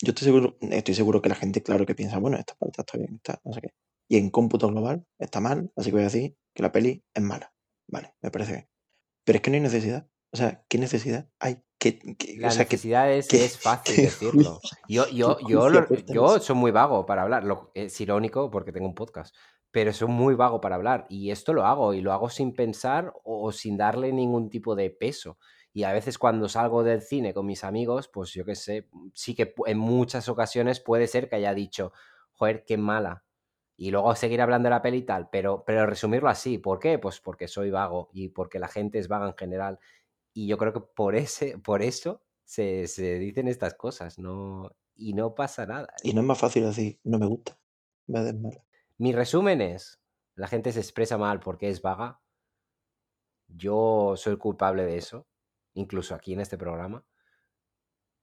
[0.00, 2.96] Yo estoy seguro, estoy seguro que la gente, claro, que piensa, bueno, esta parte está
[2.96, 3.74] bien, está no sé qué.
[4.08, 7.22] Y en cómputo global está mal, así que voy a decir que la peli es
[7.22, 7.52] mala.
[7.88, 8.68] Vale, me parece bien.
[9.28, 10.08] Pero es que no hay necesidad.
[10.32, 11.58] O sea, ¿qué necesidad hay?
[11.78, 14.58] ¿Qué, qué- La o sea, ¿qué- necesidad es, es fácil decirlo.
[14.88, 17.44] Yo, yo, yo, lo- yo soy muy vago para hablar.
[17.44, 19.36] Lo- es irónico porque tengo un podcast,
[19.70, 21.04] pero soy muy vago para hablar.
[21.10, 24.74] Y esto lo hago, y lo hago sin pensar o, o sin darle ningún tipo
[24.74, 25.36] de peso.
[25.74, 29.34] Y a veces cuando salgo del cine con mis amigos, pues yo qué sé, sí
[29.34, 31.92] que en muchas ocasiones puede ser que haya dicho,
[32.32, 33.24] joder, qué mala.
[33.80, 36.58] Y luego seguir hablando de la peli y tal, pero, pero resumirlo así.
[36.58, 36.98] ¿Por qué?
[36.98, 39.78] Pues porque soy vago y porque la gente es vaga en general.
[40.34, 45.14] Y yo creo que por ese, por eso se, se dicen estas cosas, no, y
[45.14, 45.94] no pasa nada.
[46.02, 47.56] Y no es más fácil decir, no me gusta,
[48.08, 48.64] en vez de es mala.
[48.98, 50.00] Mi resumen es,
[50.34, 52.20] la gente se expresa mal porque es vaga.
[53.46, 55.28] Yo soy culpable de eso,
[55.74, 57.06] incluso aquí en este programa.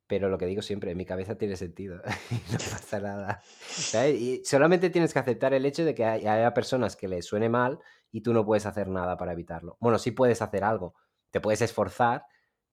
[0.08, 2.02] Pero lo que digo siempre, en mi cabeza tiene sentido.
[2.32, 3.41] y no pasa nada.
[4.08, 7.50] Y solamente tienes que aceptar el hecho de que hay- haya personas que les suene
[7.50, 7.80] mal
[8.12, 9.78] y tú no puedes hacer nada para evitarlo.
[9.80, 10.94] Bueno, sí puedes hacer algo.
[11.32, 12.26] Te puedes esforzar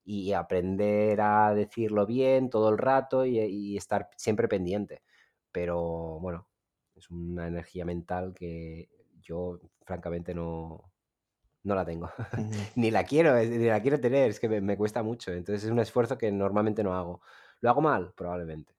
[0.03, 5.01] y aprender a decirlo bien todo el rato y estar siempre pendiente.
[5.51, 6.47] Pero bueno,
[6.95, 8.89] es una energía mental que
[9.21, 10.92] yo francamente no,
[11.63, 12.11] no la tengo.
[12.75, 15.31] Ni la quiero, ni la quiero tener, es que me, me cuesta mucho.
[15.31, 17.21] Entonces es un esfuerzo que normalmente no hago.
[17.61, 18.13] ¿Lo hago mal?
[18.15, 18.75] Probablemente.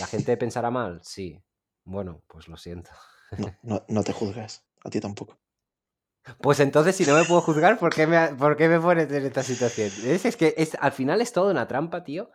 [0.00, 1.00] ¿La gente pensará mal?
[1.02, 1.42] Sí.
[1.84, 2.90] Bueno, pues lo siento.
[3.38, 5.38] No, no, no te juzgas, a ti tampoco.
[6.42, 9.24] Pues entonces, si no me puedo juzgar, ¿por qué me, por qué me pones en
[9.24, 9.90] esta situación?
[10.04, 12.30] Es, es que es, al final es toda una trampa, tío,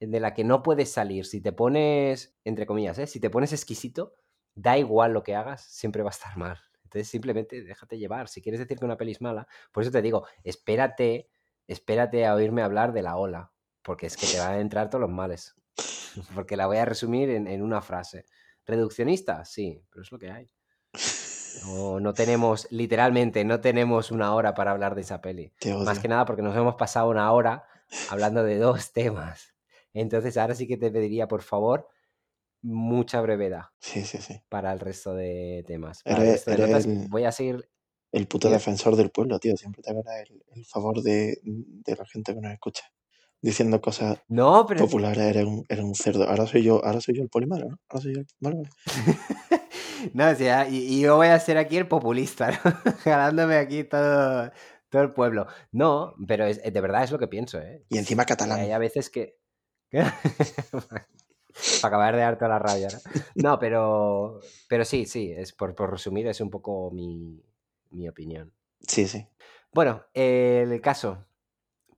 [0.00, 1.26] de la que no puedes salir.
[1.26, 3.06] Si te pones, entre comillas, ¿eh?
[3.06, 4.14] si te pones exquisito,
[4.54, 6.58] da igual lo que hagas, siempre va a estar mal.
[6.94, 8.28] Entonces simplemente déjate llevar.
[8.28, 11.28] Si quieres decir que una peli es mala, por eso te digo, espérate,
[11.66, 13.50] espérate a oírme hablar de la ola,
[13.82, 15.56] porque es que te van a entrar todos los males.
[16.36, 18.26] porque la voy a resumir en, en una frase.
[18.64, 19.44] ¿Reduccionista?
[19.44, 20.48] Sí, pero es lo que hay.
[21.64, 25.52] No, no tenemos, literalmente, no tenemos una hora para hablar de esa peli.
[25.84, 27.64] Más que nada porque nos hemos pasado una hora
[28.08, 29.52] hablando de dos temas.
[29.92, 31.88] Entonces ahora sí que te pediría, por favor,
[32.64, 34.40] mucha brevedad Sí, sí, sí.
[34.48, 36.02] para el resto de temas.
[36.02, 37.68] Para el Eres, resto de eres notas el, voy a seguir...
[38.12, 39.56] el puto defensor del pueblo, tío.
[39.56, 42.84] Siempre te hará el, el favor de, de la gente que nos escucha.
[43.42, 44.86] Diciendo cosas No, pero...
[44.86, 46.24] populares, eres un, eres un cerdo.
[46.28, 47.78] Ahora soy yo, ahora soy yo el polimalo, ¿no?
[47.90, 48.26] Ahora soy yo el.
[48.40, 48.62] Vale.
[50.12, 52.72] No, o sea, y, y yo voy a ser aquí el populista, ¿no?
[53.06, 54.50] Ganándome aquí todo,
[54.90, 55.46] todo el pueblo.
[55.72, 57.84] No, pero es- de verdad es lo que pienso, ¿eh?
[57.88, 58.60] Y encima catalán.
[58.60, 59.38] hay a veces que...
[61.80, 62.98] Para acabar de dar toda la rabia, ¿no?
[63.50, 67.42] No, pero, pero sí, sí, es por, por resumir, es un poco mi,
[67.90, 68.52] mi opinión.
[68.80, 69.26] Sí, sí.
[69.72, 71.24] Bueno, el caso,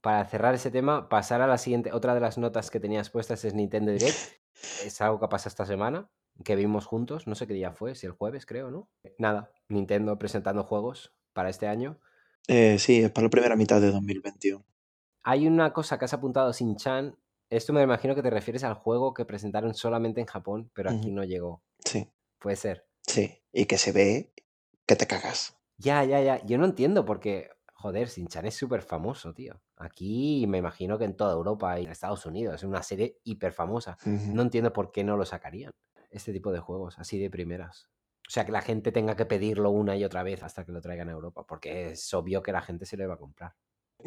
[0.00, 3.44] para cerrar ese tema, pasar a la siguiente, otra de las notas que tenías puestas
[3.44, 4.16] es Nintendo Direct.
[4.86, 6.08] Es algo que pasa esta semana,
[6.42, 8.88] que vimos juntos, no sé qué día fue, si el jueves creo, ¿no?
[9.18, 12.00] Nada, Nintendo presentando juegos para este año.
[12.48, 14.64] Eh, sí, es para la primera mitad de 2021.
[15.24, 17.18] Hay una cosa que has apuntado, Sin-Chan.
[17.48, 21.10] Esto me imagino que te refieres al juego que presentaron solamente en Japón, pero aquí
[21.12, 21.62] no llegó.
[21.84, 22.86] Sí, Puede ser.
[23.02, 23.42] sí.
[23.52, 24.32] Y que se ve
[24.84, 25.56] que te cagas.
[25.78, 26.44] Ya, ya, ya.
[26.44, 29.60] Yo no entiendo porque, joder, Sin-Chan es súper famoso, tío.
[29.76, 33.52] Aquí me imagino que en toda Europa y en Estados Unidos es una serie hiper
[33.52, 33.96] famosa.
[34.04, 35.72] No entiendo por qué no lo sacarían.
[36.10, 37.88] Este tipo de juegos, así de primeras.
[38.28, 40.80] O sea, que la gente tenga que pedirlo una y otra vez hasta que lo
[40.80, 43.54] traigan a Europa, porque es obvio que la gente se lo va a comprar.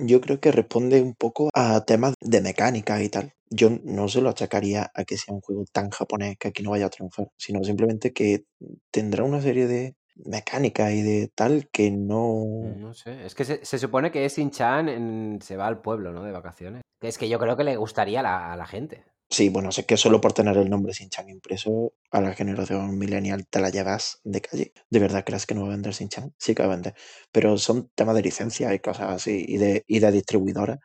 [0.02, 3.34] Yo creo que responde un poco a temas de mecánica y tal.
[3.50, 6.72] Yo no se lo achacaría a que sea un juego tan japonés que aquí no
[6.72, 8.46] vaya a triunfar, sino simplemente que
[8.92, 12.46] tendrá una serie de mecánicas y de tal que no...
[12.78, 16.24] No sé, es que se, se supone que Sin-Chan en- se va al pueblo, ¿no?
[16.24, 16.82] De vacaciones.
[17.02, 19.04] Es que yo creo que le gustaría a la gente.
[19.32, 23.46] Sí, bueno, sé que solo por tener el nombre Shin-Chan impreso a la generación millennial
[23.48, 24.74] te la llevas de calle.
[24.90, 26.34] ¿De verdad crees que no va a vender Shin-Chan?
[26.40, 26.96] Sí que va a vender.
[27.32, 30.80] Pero son temas de licencia y cosas así, y de, y de distribuidoras.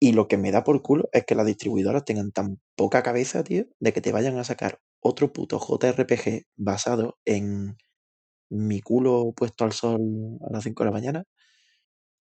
[0.00, 3.44] Y lo que me da por culo es que las distribuidoras tengan tan poca cabeza,
[3.44, 7.76] tío, de que te vayan a sacar otro puto JRPG basado en
[8.50, 10.00] mi culo puesto al sol
[10.48, 11.24] a las 5 de la mañana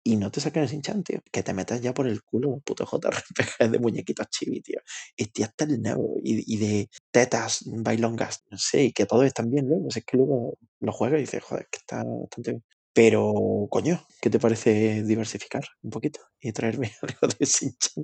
[0.04, 1.20] y no te saquen el Shin-Chan, tío.
[1.32, 4.80] Que te metas ya por el culo los putos JRPG de muñequitos chibi, tío.
[5.16, 9.50] Estoy hasta el nuevo y, y de tetas bailongas, no sé, y que todos están
[9.52, 9.88] bien luego.
[9.90, 12.64] Es que luego lo juegas y dices, joder, que está bastante bien.
[12.94, 18.04] Pero, coño, ¿qué te parece diversificar un poquito y traerme algo de Shin-Chan?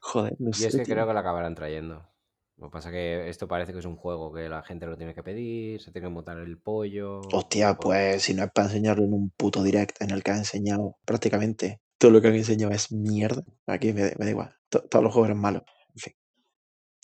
[0.00, 0.94] Joder, no Yo sé, es que tío.
[0.94, 2.11] creo que lo acabarán trayendo.
[2.56, 4.96] Lo que pasa es que esto parece que es un juego que la gente lo
[4.96, 7.20] tiene que pedir, se tiene que montar el pollo.
[7.32, 10.36] Hostia, pues si no es para enseñarlo en un puto direct en el que ha
[10.36, 13.42] enseñado prácticamente todo lo que han enseñado es mierda.
[13.66, 14.54] Aquí me, me da igual.
[14.68, 15.62] To- todos los juegos eran malos.
[15.94, 16.12] En fin.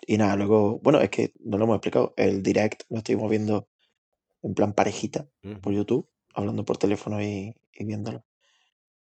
[0.06, 2.14] Y nada, luego, bueno, es que no lo hemos explicado.
[2.16, 3.68] El direct lo estuvimos viendo
[4.42, 5.28] en plan parejita
[5.60, 5.72] por.
[5.72, 8.24] YouTube, hablando por teléfono y, y viéndolo.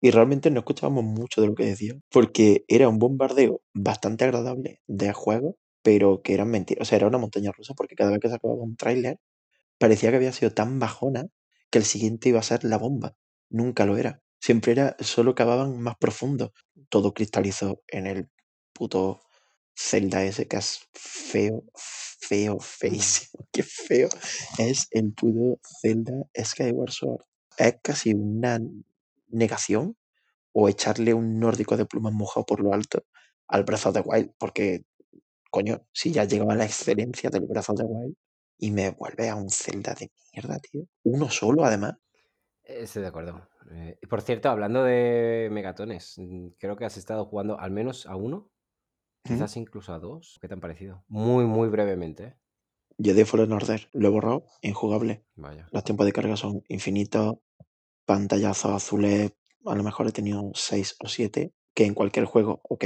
[0.00, 4.80] Y realmente no escuchábamos mucho de lo que decía, porque era un bombardeo bastante agradable
[4.86, 6.82] de juegos, pero que eran mentiras.
[6.82, 9.18] O sea, era una montaña rusa, porque cada vez que se acababa un tráiler,
[9.78, 11.26] parecía que había sido tan bajona
[11.70, 13.16] que el siguiente iba a ser la bomba.
[13.50, 14.22] Nunca lo era.
[14.40, 16.52] Siempre era, solo cavaban más profundo.
[16.88, 18.30] Todo cristalizó en el
[18.72, 19.20] puto
[19.76, 21.64] Zelda ese que es feo,
[22.20, 23.46] feo, feísimo.
[23.52, 24.08] Qué feo
[24.58, 27.24] es el puto Zelda Skyward Sword.
[27.58, 28.60] Es casi una
[29.28, 29.96] negación
[30.52, 33.04] o echarle un nórdico de plumas mojado por lo alto
[33.48, 34.84] al Breath of the Wild, porque,
[35.50, 38.14] coño, si ya llegaba a la excelencia del of the Wild
[38.58, 40.84] y me vuelve a un Zelda de mierda, tío.
[41.04, 41.96] Uno solo, además.
[42.62, 43.48] Estoy de acuerdo.
[43.72, 48.16] Eh, por cierto, hablando de megatones, mm, creo que has estado jugando al menos a
[48.16, 48.50] uno,
[49.24, 50.38] quizás incluso a dos.
[50.40, 51.04] ¿Qué te han parecido?
[51.08, 52.24] Muy, muy brevemente.
[52.24, 52.36] ¿eh?
[52.98, 55.24] Yo de Fallen Order lo he borrado, injugable.
[55.34, 55.68] Vaya.
[55.72, 57.38] Los tiempos de carga son infinitos,
[58.04, 59.32] pantallazos azules,
[59.64, 62.84] a lo mejor he tenido 6 o 7, que en cualquier juego, ok,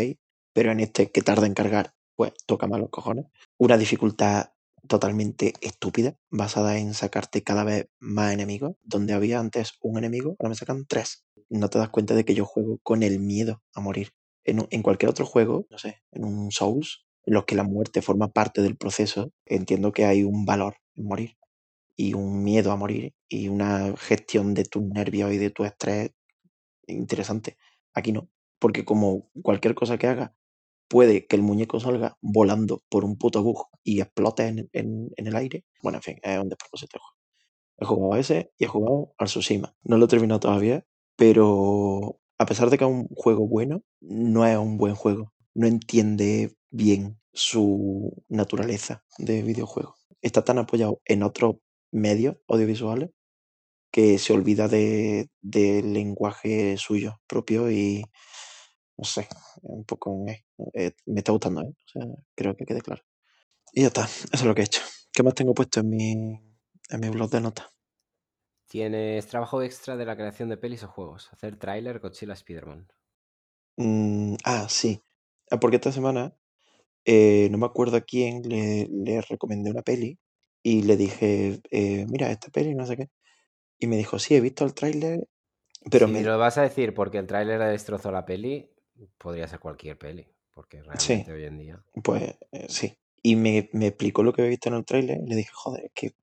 [0.53, 3.27] pero en este que tarda en cargar, pues toca más los cojones.
[3.59, 4.51] Una dificultad
[4.89, 8.77] totalmente estúpida, basada en sacarte cada vez más enemigos.
[8.83, 11.25] Donde había antes un enemigo, ahora me sacan tres.
[11.49, 14.13] No te das cuenta de que yo juego con el miedo a morir.
[14.45, 18.03] En, en cualquier otro juego, no sé, en un Souls, en los que la muerte
[18.03, 21.37] forma parte del proceso, entiendo que hay un valor en morir
[21.97, 26.11] y un miedo a morir y una gestión de tus nervios y de tu estrés
[26.87, 27.57] interesante.
[27.95, 30.35] Aquí no, porque como cualquier cosa que haga,
[30.95, 35.37] puede que el muñeco salga volando por un puto bug y explote en, en- el
[35.37, 35.65] aire.
[35.83, 37.01] Bueno, en fin, es un despropósito.
[37.79, 39.29] He jugado a ese y he jugado al.
[39.85, 40.85] No lo he terminado todavía,
[41.17, 45.33] pero a pesar de que es un juego bueno, no es un buen juego.
[45.55, 49.97] No entiende bien su naturaleza de videojuego.
[50.23, 51.57] Está tan apoyado en otros
[51.93, 53.11] medios audiovisuales
[53.93, 58.05] que se olvida de, del lenguaje suyo propio y
[58.97, 59.29] no sé,
[59.63, 61.75] un poco eh, eh, me está gustando, ¿eh?
[61.75, 62.03] o sea,
[62.35, 63.03] creo que quede claro.
[63.73, 64.81] Y ya está, eso es lo que he hecho.
[65.13, 67.67] ¿Qué más tengo puesto en mi, en mi blog de notas?
[68.69, 71.33] Tienes trabajo extra de la creación de pelis o juegos.
[71.33, 72.89] Hacer tráiler Godzilla Spider-Man.
[73.77, 75.01] Mm, ah, sí.
[75.51, 76.37] Ah, porque esta semana
[77.05, 80.19] eh, no me acuerdo a quién le, le recomendé una peli
[80.63, 83.11] y le dije, eh, mira, esta peli, no sé qué.
[83.79, 85.29] Y me dijo, sí, he visto el tráiler,
[85.91, 86.23] pero si me...
[86.23, 88.71] lo vas a decir porque el tráiler destrozó la peli,
[89.19, 90.27] podría ser cualquier peli.
[90.53, 91.31] Porque realmente Sí.
[91.31, 91.85] hoy en día.
[92.03, 92.97] Pues eh, sí.
[93.23, 95.87] Y me, me explicó lo que había visto en el tráiler y le dije, joder,
[95.87, 96.15] es que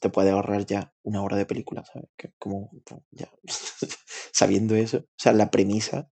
[0.00, 2.08] te puedes ahorrar ya una hora de película, ¿sabes?
[2.16, 3.30] Que como pues, ya
[4.32, 6.10] sabiendo eso, o sea, la premisa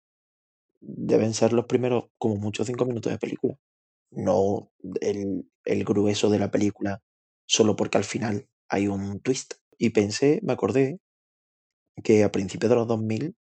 [0.79, 3.57] deben ser los primeros como mucho cinco minutos de película,
[4.12, 7.03] no el, el grueso de la película
[7.45, 9.55] solo porque al final hay un twist.
[9.77, 10.99] Y pensé, me acordé
[12.03, 13.35] que a principios de los 2000,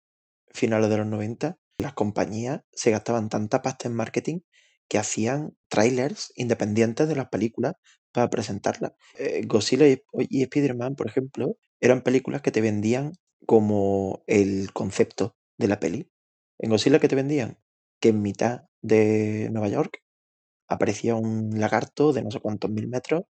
[0.50, 4.40] finales de los 90, las compañías se gastaban tanta pasta en marketing
[4.88, 7.74] que hacían trailers independientes de las películas
[8.12, 8.92] para presentarlas.
[9.18, 13.12] Eh, Godzilla y, y Spider-Man, por ejemplo, eran películas que te vendían
[13.46, 16.10] como el concepto de la peli.
[16.58, 17.58] En Godzilla que te vendían
[18.00, 20.02] que en mitad de Nueva York
[20.68, 23.24] aparecía un lagarto de no sé cuántos mil metros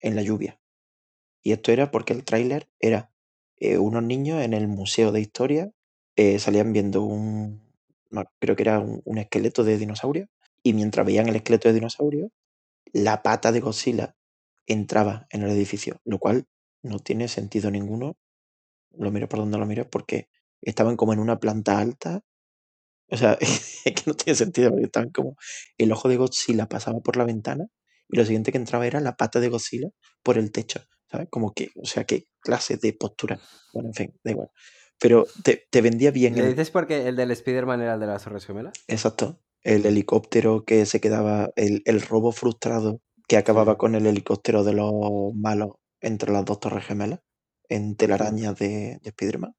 [0.00, 0.60] en la lluvia.
[1.42, 3.12] Y esto era porque el tráiler era
[3.58, 5.70] eh, unos niños en el Museo de Historia,
[6.16, 7.65] eh, salían viendo un,
[8.38, 10.28] creo que era un, esqueleto de dinosaurio,
[10.62, 12.30] y mientras veían el esqueleto de dinosaurio,
[12.92, 14.16] la pata de Godzilla
[14.66, 16.46] entraba en el edificio, lo cual
[16.82, 18.16] no tiene sentido ninguno,
[18.92, 20.28] lo miro por donde lo miro, porque
[20.62, 22.22] estaban como en una planta alta,
[23.08, 25.36] o sea, es que no tiene sentido, porque estaban como,
[25.78, 27.66] el ojo de Godzilla pasaba por la ventana,
[28.08, 29.88] y lo siguiente que entraba era la pata de Godzilla
[30.22, 31.28] por el techo, ¿sabes?
[31.30, 33.40] Como que, o sea, qué clase de postura,
[33.72, 34.50] bueno, en fin, da igual.
[34.98, 38.24] Pero te, te vendía bien ¿Le dices porque el del Spider-Man era el de las
[38.24, 38.74] Torres Gemelas?
[38.88, 44.64] Exacto, el helicóptero que se quedaba, el, el robo frustrado que acababa con el helicóptero
[44.64, 47.20] de los malos entre las dos torres gemelas,
[47.68, 49.54] en telarañas de, de Spider-Man.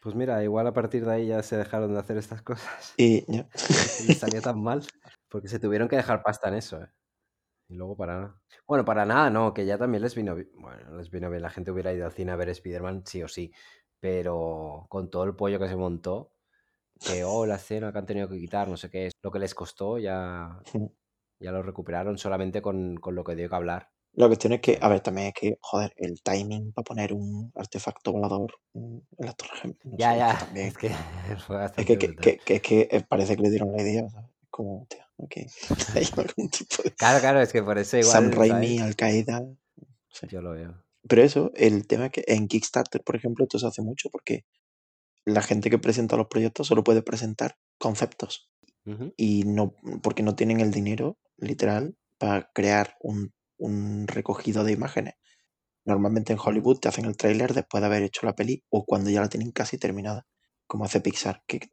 [0.00, 2.94] Pues mira, igual a partir de ahí ya se dejaron de hacer estas cosas.
[2.96, 3.48] Y ya.
[4.02, 4.82] Y les salió tan mal.
[5.28, 6.88] Porque se tuvieron que dejar pasta en eso, ¿eh?
[7.68, 8.42] Y luego para nada.
[8.66, 10.50] Bueno, para nada, no, que ya también les vino bien.
[10.54, 11.42] Bueno, les vino bien.
[11.42, 13.52] La gente hubiera ido al cine a ver Spider-Man, sí o sí.
[14.02, 16.32] Pero con todo el pollo que se montó,
[16.98, 19.12] que oh, la escena que han tenido que quitar, no sé qué es.
[19.22, 20.60] Lo que les costó ya,
[21.38, 23.90] ya lo recuperaron solamente con, con lo que dio que hablar.
[24.14, 27.52] La cuestión es que, a ver, también es que, joder, el timing para poner un
[27.54, 30.30] artefacto volador en las torres no Ya, sé, ya.
[30.32, 30.66] Es que también.
[30.66, 30.88] Es que
[31.46, 34.30] fue Es que, que, que, es que eh, parece que le dieron la idea, ¿sabes?
[34.50, 35.36] Como, tío, ok.
[35.94, 36.90] Hay algún tipo de.
[36.90, 38.12] Claro, claro, es que por eso igual.
[38.12, 38.80] Sam Raimi.
[38.80, 39.46] Al Qaeda.
[40.08, 40.26] Sí.
[40.28, 40.74] Yo lo veo.
[41.08, 44.44] Pero eso, el tema es que en Kickstarter, por ejemplo, esto se hace mucho porque
[45.24, 48.50] la gente que presenta los proyectos solo puede presentar conceptos
[49.16, 55.14] y no porque no tienen el dinero literal para crear un, un recogido de imágenes.
[55.84, 59.10] Normalmente en Hollywood te hacen el tráiler después de haber hecho la peli o cuando
[59.10, 60.26] ya la tienen casi terminada,
[60.66, 61.70] como hace Pixar, que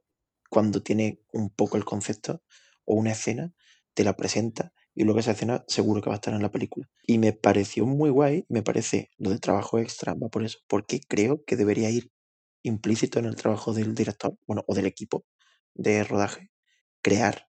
[0.50, 2.44] cuando tiene un poco el concepto
[2.86, 3.54] o una escena,
[3.94, 6.90] te la presenta y luego esa escena seguro que va a estar en la película.
[7.08, 11.00] Y me pareció muy guay, me parece lo de trabajo extra, va por eso, porque
[11.00, 12.12] creo que debería ir
[12.64, 15.24] implícito en el trabajo del director, bueno, o del equipo
[15.74, 16.52] de rodaje,
[17.02, 17.48] crear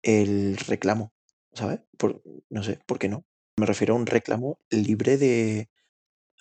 [0.00, 1.12] el reclamo,
[1.52, 1.80] ¿sabes?
[1.98, 3.26] Por, no sé, ¿por qué no?
[3.58, 5.68] Me refiero a un reclamo libre de...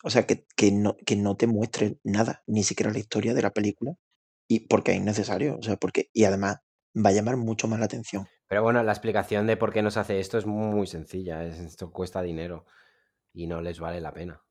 [0.06, 3.42] O sea, que, que, no, que no te muestre nada, ni siquiera la historia de
[3.42, 3.96] la película,
[4.48, 6.10] y porque es innecesario, o sea, porque...
[6.14, 6.60] Y además
[6.96, 8.26] va a llamar mucho más la atención.
[8.48, 11.44] Pero bueno, la explicación de por qué no se hace esto es muy sencilla.
[11.46, 12.66] es- esto cuesta dinero
[13.34, 14.44] y no les vale la pena.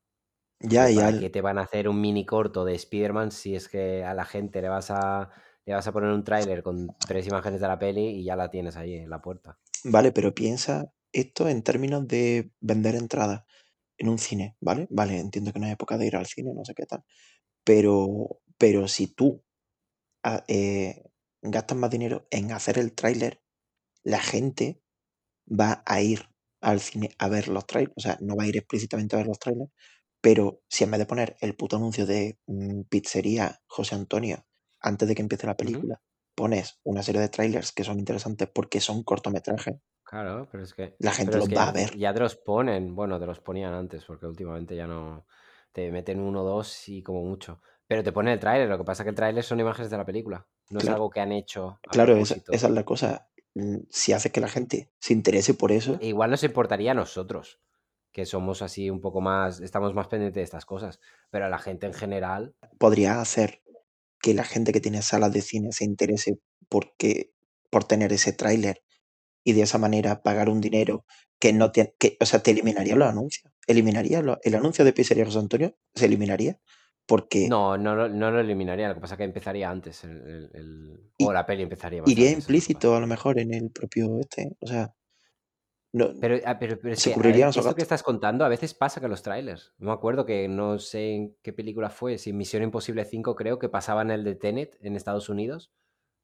[0.61, 3.31] Ya, Porque y ¿Para al- qué te van a hacer un mini corto de Spider-Man
[3.31, 5.31] si es que a la gente le vas a,
[5.65, 8.49] le vas a poner un tráiler con tres imágenes de la peli y ya la
[8.51, 9.59] tienes ahí en la puerta?
[9.83, 13.43] Vale, pero piensa esto en términos de vender entradas
[13.97, 14.87] en un cine, ¿vale?
[14.89, 17.03] Vale, entiendo que no es época de ir al cine, no sé qué tal.
[17.65, 19.43] Pero, pero si tú
[20.23, 21.03] ah, eh,
[21.43, 23.43] gastas más dinero en hacer el tráiler,
[24.05, 24.81] la gente
[25.47, 26.29] va a ir
[26.61, 27.93] al cine a ver los trailers.
[27.97, 29.71] O sea, no va a ir explícitamente a ver los trailers,
[30.21, 34.45] pero si en vez de poner el puto anuncio de mm, pizzería José Antonio
[34.79, 35.99] antes de que empiece la película,
[36.33, 39.75] pones una serie de trailers que son interesantes porque son cortometrajes,
[40.05, 41.97] Claro, pero es que, la gente los va a ver.
[41.97, 42.95] ya te los ponen.
[42.95, 45.25] Bueno, te los ponían antes porque últimamente ya no.
[45.71, 47.59] Te meten uno, dos y como mucho.
[47.87, 48.69] Pero te ponen el tráiler.
[48.69, 50.47] Lo que pasa es que el tráiler son imágenes de la película.
[50.69, 53.27] No es algo que han hecho a Claro, esa, esa es la cosa.
[53.55, 57.59] Mm, si haces que la gente se interese por eso, Igual nos importaría a nosotros,
[58.11, 60.99] que somos así un poco más, estamos más pendientes de estas cosas,
[61.31, 63.61] pero a la gente en general, podría hacer
[64.21, 66.39] que la gente que tiene salas de cine se interese
[66.69, 67.31] porque,
[67.69, 68.83] por tener ese tráiler
[69.43, 71.05] y de esa manera pagar un dinero
[71.39, 73.51] que no te, que, o sea, te eliminaría los anuncios.
[73.67, 76.59] Eliminaría lo- el anuncio de Pizzería José Antonio, se eliminaría
[77.05, 80.49] porque no, no, no lo eliminaría, lo que pasa es que empezaría antes, el, el-
[80.53, 83.69] el- Y- o la peli empezaría iría antes, que implícito a lo mejor en el
[83.71, 84.55] propio este.
[84.59, 84.93] O sea,
[85.93, 88.99] no, Pero, ah, pero, pero es Se que, esto que estás contando a veces pasa
[88.99, 89.73] con los trailers.
[89.77, 93.59] No me acuerdo que no sé en qué película fue, si Misión Imposible 5 creo
[93.59, 95.71] que pasaban el de Tenet en Estados Unidos.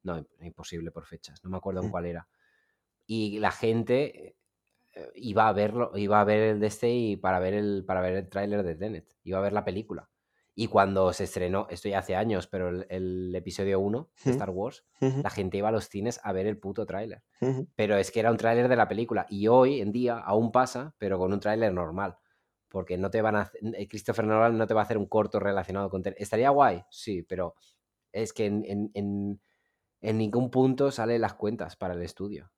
[0.02, 1.90] No, im- imposible por fechas, no me acuerdo en Mm.
[1.90, 2.28] cuál era.
[3.06, 4.36] Y la gente
[4.94, 8.02] eh, iba a verlo, iba a ver el de este y para ver el, para
[8.02, 10.10] ver el tráiler de Tenet, iba a ver la película.
[10.54, 14.30] Y cuando se estrenó, esto ya hace años, pero el, el episodio 1 de.
[14.32, 17.22] Star Wars, la gente iba a los cines a ver el puto tráiler
[17.74, 20.94] pero es que era un tráiler de la película y hoy en día aún pasa,
[20.98, 22.18] pero con un tráiler normal.
[22.68, 25.38] Porque no te van a eh, Christopher Nolan no te va a hacer un corto
[25.40, 26.02] relacionado con.
[26.16, 27.54] Estaría guay, sí, pero
[28.12, 29.40] es que en, en- en-
[30.02, 32.50] en ningún punto salen las cuentas para el estudio.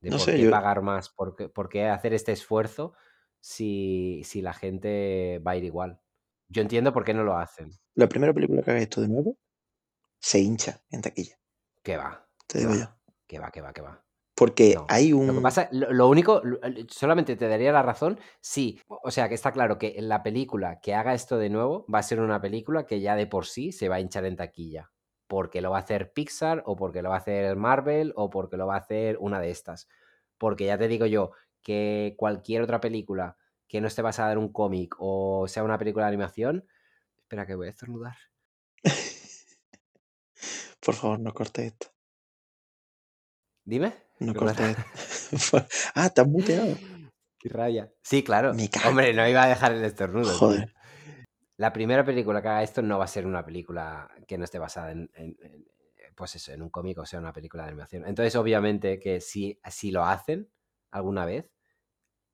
[0.00, 2.94] De No por sé, qué yo- pagar más, por qué, por qué hacer este esfuerzo
[3.40, 6.00] si, si la gente va a ir igual.
[6.48, 7.70] Yo entiendo por qué no lo hacen.
[7.94, 9.36] La primera película que haga esto de nuevo
[10.18, 11.36] se hincha en taquilla.
[11.82, 12.26] Que va.
[12.46, 12.86] Te digo va, yo.
[13.26, 14.02] Que va, que va, que va.
[14.34, 14.86] Porque No.
[14.88, 15.26] hay un.
[15.26, 16.42] Lo que pasa, lo, lo único,
[16.88, 18.78] solamente te daría la razón, sí.
[18.86, 22.02] O sea, que está claro que la película que haga esto de nuevo va a
[22.04, 24.90] ser una película que ya de por sí se va a hinchar en taquilla.
[25.26, 28.56] Porque lo va a hacer Pixar, o porque lo va a hacer Marvel, o porque
[28.56, 29.88] lo va a hacer una de estas.
[30.38, 31.32] Porque ya te digo yo
[31.62, 33.36] que cualquier otra película
[33.68, 36.66] que no esté basada en un cómic o sea una película de animación.
[37.18, 38.16] Espera, que voy a estornudar.
[40.80, 41.88] Por favor, no cortes esto.
[43.64, 43.94] Dime.
[44.20, 44.76] No cortes
[45.32, 45.66] esto.
[45.94, 46.76] ah, te has muteado.
[47.38, 47.92] Qué rabia.
[48.02, 48.52] Sí, claro.
[48.86, 50.30] Hombre, no iba a dejar el estornudo.
[50.30, 50.38] tío.
[50.38, 50.74] Joder.
[51.58, 54.58] La primera película que haga esto no va a ser una película que no esté
[54.58, 55.66] basada en, en- en,
[56.14, 58.04] pues eso, en un cómic o sea una película de animación.
[58.06, 60.50] Entonces, obviamente, que si, si lo hacen
[60.90, 61.50] alguna vez,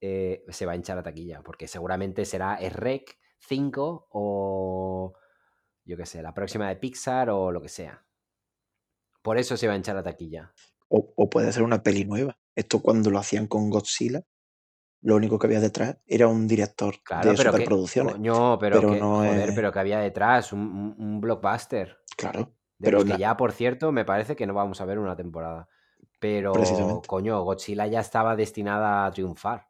[0.05, 5.15] eh, se va a hinchar la taquilla, porque seguramente será REC 5 o
[5.85, 8.05] yo qué sé, la próxima de Pixar o lo que sea.
[9.23, 10.53] Por eso se va a hinchar la taquilla.
[10.89, 12.37] O, o puede ser una peli nueva.
[12.55, 14.23] Esto cuando lo hacían con Godzilla,
[15.03, 18.13] lo único que había detrás era un director Claro, de pero que, superproducciones.
[18.15, 21.97] coño, pero, pero que, no joder, es- pero que había detrás un, un- un blockbuster.
[22.17, 22.41] Claro.
[22.79, 24.99] De Pero los que la- ya, por cierto, me parece que no vamos a ver
[24.99, 25.69] una temporada.
[26.19, 26.53] Pero,
[27.07, 29.69] coño, Godzilla ya estaba destinada a triunfar.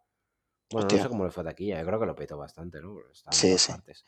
[0.72, 0.98] Bueno, Hostia.
[0.98, 2.98] no sé cómo le fue de aquí, yo creo que lo petó bastante, ¿no?
[3.12, 3.72] Estaba Sí, sí.
[3.72, 4.04] partes.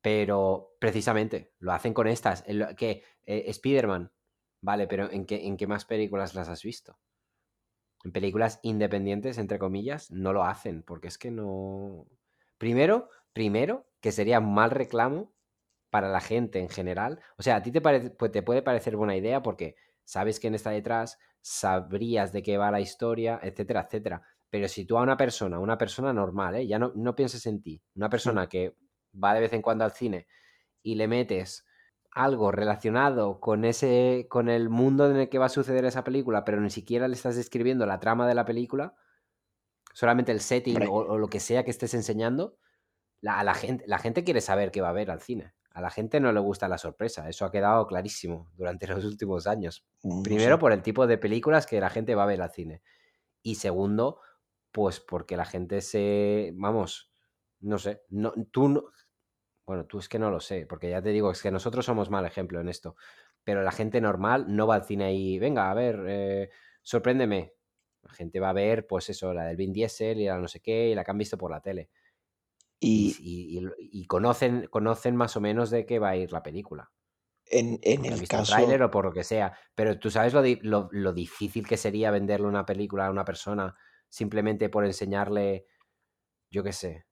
[0.00, 2.44] Pero, precisamente, lo hacen con estas.
[2.76, 4.12] Que eh, Spider-Man,
[4.60, 6.98] vale, pero ¿en qué, ¿en qué más películas las has visto?
[8.04, 12.06] En películas independientes, entre comillas, no lo hacen, porque es que no...
[12.58, 15.32] Primero, primero, que sería un mal reclamo
[15.88, 17.20] para la gente en general.
[17.38, 20.54] O sea, a ti te, parece, pues te puede parecer buena idea porque sabes quién
[20.54, 24.22] está detrás, sabrías de qué va la historia, etcétera, etcétera.
[24.54, 26.68] Pero si tú a una persona, una persona normal, ¿eh?
[26.68, 28.76] ya no, no pienses en ti, una persona que
[29.12, 30.28] va de vez en cuando al cine
[30.80, 31.66] y le metes
[32.12, 36.44] algo relacionado con ese con el mundo en el que va a suceder esa película,
[36.44, 38.94] pero ni siquiera le estás describiendo la trama de la película,
[39.92, 42.56] solamente el setting o, o lo que sea que estés enseñando,
[43.20, 45.52] la, a la, gente, la gente quiere saber qué va a ver al cine.
[45.72, 49.48] A la gente no le gusta la sorpresa, eso ha quedado clarísimo durante los últimos
[49.48, 49.84] años.
[50.04, 52.82] No Primero por el tipo de películas que la gente va a ver al cine.
[53.42, 54.20] Y segundo,
[54.74, 56.50] pues porque la gente se...
[56.56, 57.12] Vamos,
[57.60, 58.82] no sé, no, tú no...
[59.64, 62.10] Bueno, tú es que no lo sé, porque ya te digo, es que nosotros somos
[62.10, 62.96] mal ejemplo en esto.
[63.44, 66.50] Pero la gente normal no va al cine y, venga, a ver, eh,
[66.82, 67.54] sorpréndeme.
[68.02, 70.60] La gente va a ver, pues eso, la del Vin Diesel y la no sé
[70.60, 71.88] qué, y la que han visto por la tele.
[72.80, 76.32] Y, Y y- y- y conocen, conocen más o menos de qué va a ir
[76.32, 76.90] la película.
[77.46, 78.52] en, en el caso.
[78.52, 79.56] tráiler o por lo que sea.
[79.74, 83.76] Pero tú sabes lo, lo- lo difícil que sería venderle una película a una persona
[84.08, 85.66] simplemente por enseñarle,
[86.50, 87.06] yo qué sé,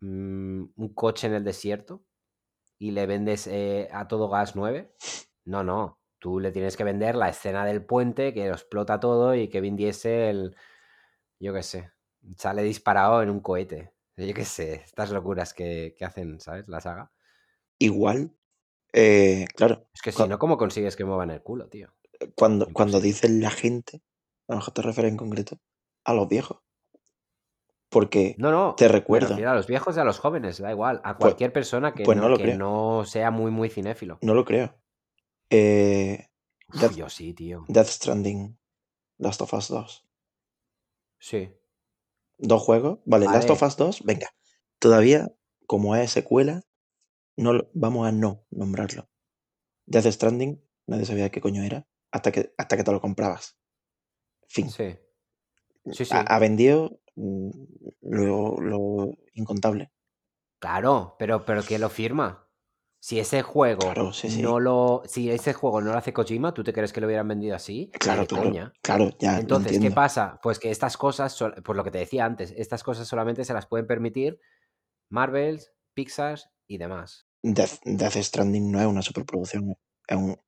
[0.00, 2.04] mm, un coche en el desierto
[2.78, 4.94] y le vendes eh, a todo gas 9.
[5.44, 6.00] No, no.
[6.18, 9.60] Tú le tienes que vender la escena del puente que lo explota todo y que
[9.60, 10.56] Vin Diesel,
[11.38, 11.92] yo qué sé,
[12.36, 13.92] sale disparado en un cohete.
[14.16, 16.68] Yo qué sé, estas locuras que, que hacen, ¿sabes?
[16.68, 17.12] La saga.
[17.78, 18.32] Igual,
[18.92, 21.92] eh, claro, Es que si no, ¿cómo consigues que muevan el culo, tío?
[22.36, 24.02] cuando, cuando dices la gente,
[24.48, 25.58] a lo mejor te refieres en concreto
[26.04, 26.58] a los viejos.
[27.88, 28.74] Porque No, no.
[28.74, 29.36] te recuerda.
[29.36, 31.00] a los viejos y a los jóvenes, da igual.
[31.04, 34.18] A cualquier persona que, pues no que no sea muy, muy cinéfilo.
[34.20, 34.74] No lo creo.
[35.50, 36.28] Eh,
[36.72, 37.64] Uf, yo sí, tío.
[37.68, 38.58] Death Stranding
[39.18, 40.08] Last of Us 2.
[41.18, 41.54] Sí.
[42.38, 42.98] Dos juegos.
[43.04, 43.62] Vale, Last of.
[43.62, 44.28] Us 2, venga.
[44.80, 45.32] Todavía,
[45.66, 46.62] como es secuela,
[47.36, 49.08] no vamos a no nombrarlo.
[49.86, 53.56] Death Stranding, nadie sabía qué coño era hasta que, hasta que te lo comprabas.
[54.48, 54.68] Fin.
[54.70, 54.96] Sí.
[55.92, 56.14] Sí, sí.
[56.14, 57.50] Ha, ha vendido mm,
[58.02, 59.90] lo, lo incontable.
[60.60, 62.48] Claro, pero, pero ¿quién lo firma?
[63.04, 64.40] Si ese juego Claro, sí, sí.
[64.40, 65.02] no lo.
[65.04, 67.90] Si ese juego no lo hace Kojima, ¿tú te crees que lo hubieran vendido así?
[68.00, 68.72] Claro, claro.
[68.80, 70.40] Claro, ya Entonces, ¿qué pasa?
[70.42, 73.66] Pues que estas cosas, por lo que te decía antes, estas cosas solamente se las
[73.66, 74.40] pueden permitir
[75.10, 75.60] Marvel,
[75.92, 77.26] Pixar y demás.
[77.42, 79.76] Death, Death Stranding no es una superproducción,
[80.08, 80.38] es un,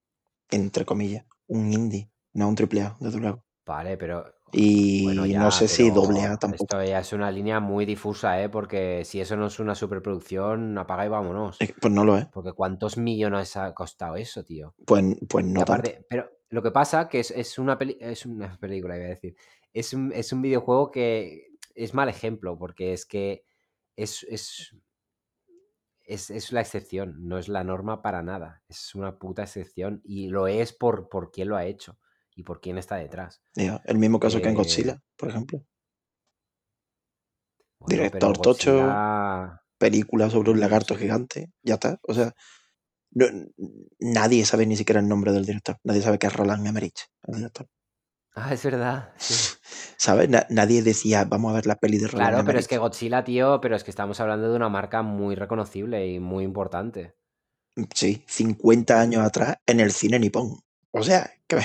[0.50, 3.44] entre comillas, un indie, no un triple A, desde luego.
[3.66, 4.24] Vale, pero.
[4.52, 6.64] Y Bueno, ya, no sé si doble A tampoco.
[6.64, 8.48] Esto ya es una línea muy difusa, ¿eh?
[8.48, 11.60] Porque si eso no es una superproducción, apaga y vámonos.
[11.60, 12.26] Eh, Pues no lo es.
[12.26, 14.74] Porque ¿cuántos millones ha costado eso, tío?
[14.86, 15.72] Pues, pues no tanto.
[15.72, 19.08] aparte, pero lo que pasa que es, es una peli- es una película, iba a
[19.10, 19.34] decir.
[19.72, 23.44] Es un, es un videojuego que es mal ejemplo, porque es que
[23.96, 24.74] es, es,
[26.04, 28.62] es, es la excepción, no es la norma para nada.
[28.68, 30.00] Es una puta excepción.
[30.04, 31.98] Y lo es por, por quién lo ha hecho
[32.36, 33.40] y por quién está detrás.
[33.56, 35.64] El mismo caso que en Eh, Godzilla, por ejemplo.
[37.80, 41.98] Bueno, Director tocho, Godzilla- película sobre un lagarto gigante, ya está.
[42.02, 42.34] O sea,
[43.12, 43.26] no-
[43.98, 45.78] nadie sabe ni siquiera el nombre del director.
[45.82, 47.66] Nadie sabe que es Roland Emmerich, el director.
[48.34, 49.14] Ah, es verdad.
[49.16, 49.34] sí.
[49.98, 50.28] ¿Sabes?
[50.28, 53.24] Na- nadie decía, vamos a ver la peli de Roland Claro, pero es que Godzilla,
[53.24, 57.16] tío, pero es que estamos hablando de una marca muy reconocible y muy importante.
[57.94, 60.60] Sí, 50 años atrás en el cine nipón.
[60.92, 61.58] O sea, que,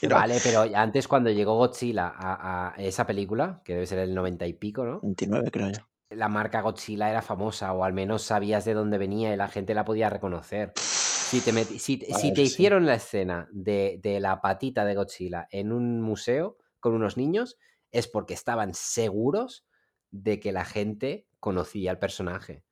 [0.00, 0.16] que no.
[0.16, 4.46] Vale, pero antes cuando llegó Godzilla a, a esa película, que debe ser el 90
[4.46, 5.00] y pico, ¿no?
[5.00, 5.80] 29 creo yo.
[6.10, 9.74] La marca Godzilla era famosa, o al menos sabías de dónde venía y la gente
[9.74, 10.72] la podía reconocer.
[10.76, 12.44] Si te, meti- si, A si ver, te sí.
[12.44, 17.58] hicieron la escena de, de la patita de Godzilla en un museo con unos niños,
[17.90, 19.66] es porque estaban seguros
[20.10, 22.64] de que la gente conocía al personaje.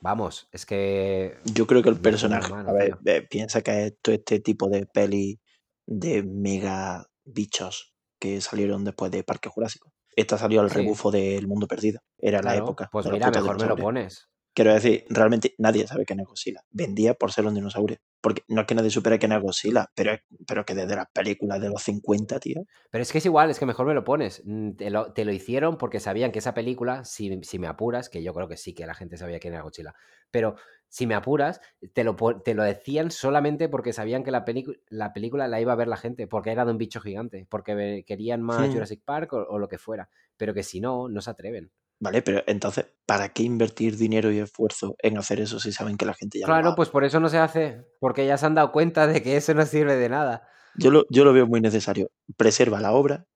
[0.00, 1.36] Vamos, es que.
[1.44, 3.12] Yo creo que el personaje, mano, a ver, tío.
[3.12, 5.38] eh, piensa que es todo este tipo de peli
[5.86, 9.92] de mega bichos que salieron después de Parque Jurásico.
[10.16, 10.76] Esta salió al Sí.
[10.76, 12.00] rebufo del Mundo Perdido.
[12.18, 12.88] Era la época.
[12.90, 14.28] pues de mira, mejor me lo pones.
[14.52, 16.62] Quiero decir, realmente nadie sabe quién es Godzilla.
[16.70, 17.98] Vendía por ser un dinosaurio.
[18.20, 20.12] Porque no es que nadie supiera quién es Godzilla, pero,
[20.46, 22.64] pero que desde las películas de los 50, tío.
[22.90, 24.42] Pero es que es igual, es que mejor me lo pones.
[24.44, 28.10] Mm, Te lo, te lo hicieron porque sabían que esa película, si, si me apuras,
[28.10, 29.94] que yo creo que sí que la gente sabía quién era Godzilla,
[30.30, 30.56] pero
[30.88, 31.60] si me apuras,
[31.92, 34.44] te lo, te lo decían solamente porque sabían que la,
[34.88, 38.04] la película la iba a ver la gente, porque era de un bicho gigante, porque
[38.06, 38.72] querían más Hmm.
[38.72, 40.10] Jurassic Park o, o lo que fuera.
[40.36, 41.70] Pero que si no, no se atreven.
[42.00, 46.06] Vale, pero entonces, ¿para qué invertir dinero y esfuerzo en hacer eso si saben que
[46.06, 48.38] la gente ya lo va Claro, a pues por eso no se hace, porque ya
[48.38, 50.48] se han dado cuenta de que eso no sirve de nada.
[50.74, 52.10] Yo lo, yo lo veo muy necesario.
[52.36, 53.26] Preserva la obra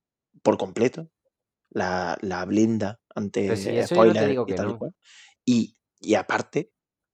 [0.42, 1.08] por completo,
[1.70, 4.78] la, la blinda ante si no te spoilers y tal y no.
[4.78, 4.92] cual.
[5.44, 6.72] Y, y aparte,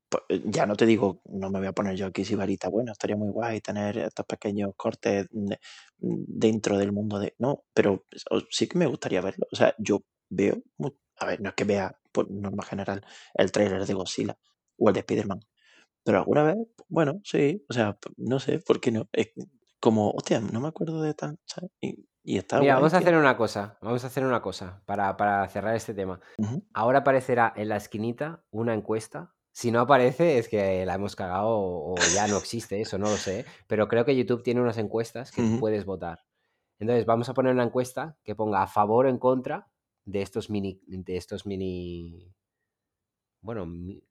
[0.08, 3.16] pues, ya no te digo, no me voy a poner yo aquí sibarita, bueno, estaría
[3.16, 5.60] muy guay tener estos pequeños cortes de-
[5.98, 7.34] dentro del mundo de...
[7.38, 8.04] No, pero
[8.50, 9.46] sí que me gustaría verlo.
[9.52, 10.62] O sea, yo veo,
[11.20, 13.02] a ver, no es que vea por norma general
[13.34, 14.38] el tráiler de Godzilla
[14.78, 15.40] o el de Spider-Man,
[16.04, 16.56] pero alguna vez,
[16.88, 19.08] bueno, sí, o sea, p- no sé, ¿por qué no?
[19.12, 19.32] Es
[19.80, 21.14] como, hostia, no me acuerdo de
[21.46, 21.70] ¿sabes?
[21.80, 25.16] Y, y está Mira, vamos a hacer una cosa, vamos a hacer una cosa para,
[25.16, 26.20] para cerrar este tema.
[26.72, 29.34] Ahora aparecerá en la esquinita una encuesta.
[29.52, 33.10] Si no aparece es que la hemos cagado o o ya no existe, eso no
[33.10, 33.44] lo sé.
[33.66, 35.58] Pero creo que YouTube tiene unas encuestas que tú Ujú.
[35.58, 36.20] puedes votar.
[36.78, 39.68] Entonces vamos a poner una encuesta que ponga a favor o en contra
[40.04, 42.32] de estos mini, de estos mini,
[43.42, 43.66] bueno,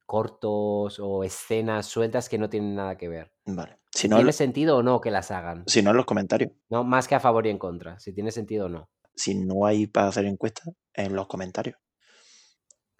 [0.06, 3.32] cortos o escenas sueltas que no tienen nada que ver.
[3.46, 3.78] Vale.
[3.92, 5.64] Si no, en tiene lo- sentido o no que las hagan.
[5.68, 6.52] si no en los comentarios.
[6.70, 8.00] No, más que a favor y en contra.
[8.00, 8.90] Si tiene sentido o no.
[9.16, 11.76] Si no hay para hacer encuestas, en los comentarios.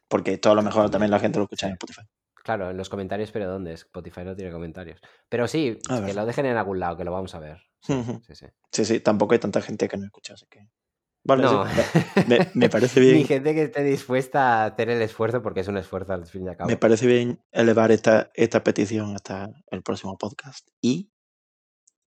[0.08, 1.74] Porque esto a lo mejor también la gente lo escucha en.
[1.74, 2.02] Spotify.
[2.44, 3.74] Claro, en los comentarios, pero ¿dónde?
[3.74, 5.00] Spotify no tiene comentarios.
[5.30, 7.62] Pero sí, Ah, que lo dejen en algún lado, que lo vamos a ver.
[7.82, 7.94] Sí,
[8.26, 8.46] sí, sí.
[8.72, 10.68] Sí, sí, tampoco hay tanta gente que no escucha, así que.
[11.24, 11.66] Vale, No.
[11.68, 11.82] sí,
[12.28, 13.28] me, me- parece Ni bien.
[13.28, 16.50] gente que esté dispuesta a hacer el esfuerzo, porque es un esfuerzo al fin y
[16.50, 16.70] al cabo.
[16.70, 21.12] Me parece bien elevar esta, esta petición hasta el próximo podcast y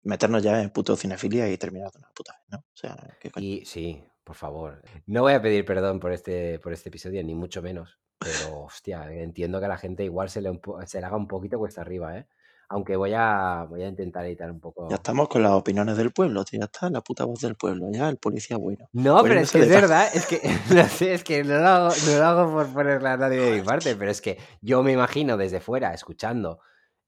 [0.03, 2.59] meternos ya en puto cinefilia y terminar de una puta vez, ¿no?
[2.59, 3.47] O sea, ¿qué coño?
[3.47, 4.83] Y sí, por favor.
[5.07, 7.99] No voy a pedir perdón por este, por este episodio, ni mucho menos.
[8.19, 11.59] Pero, hostia, entiendo que a la gente igual se le, se le haga un poquito
[11.59, 12.27] cuesta arriba, ¿eh?
[12.73, 14.89] Aunque voy a, voy a intentar editar un poco.
[14.89, 17.87] Ya estamos con las opiniones del pueblo, tío, ya está, la puta voz del pueblo,
[17.93, 18.89] ya el policía bueno.
[18.93, 20.41] No, pero es que es verdad, es que
[20.75, 23.53] no sé, es que no lo hago, no lo hago por ponerle a nadie de
[23.59, 26.61] mi parte, pero es que yo me imagino desde fuera escuchando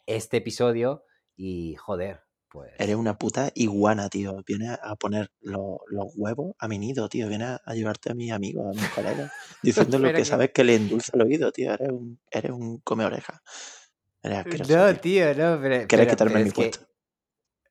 [0.07, 1.05] este episodio
[1.37, 2.71] y joder, Pues.
[2.79, 4.45] Eres una puta iguana, tío.
[4.47, 7.27] Vienes a poner lo- los huevos a mi nido, tío.
[7.29, 10.63] Vienes a llevarte a mis amigos, a mis colegas, diciéndole Pero que que- sabes que
[10.63, 11.73] le endulza el oído, tío.
[11.75, 13.43] Eres un, eres un come oreja.
[14.25, 15.35] No, tío.
[15.35, 15.87] no, pero.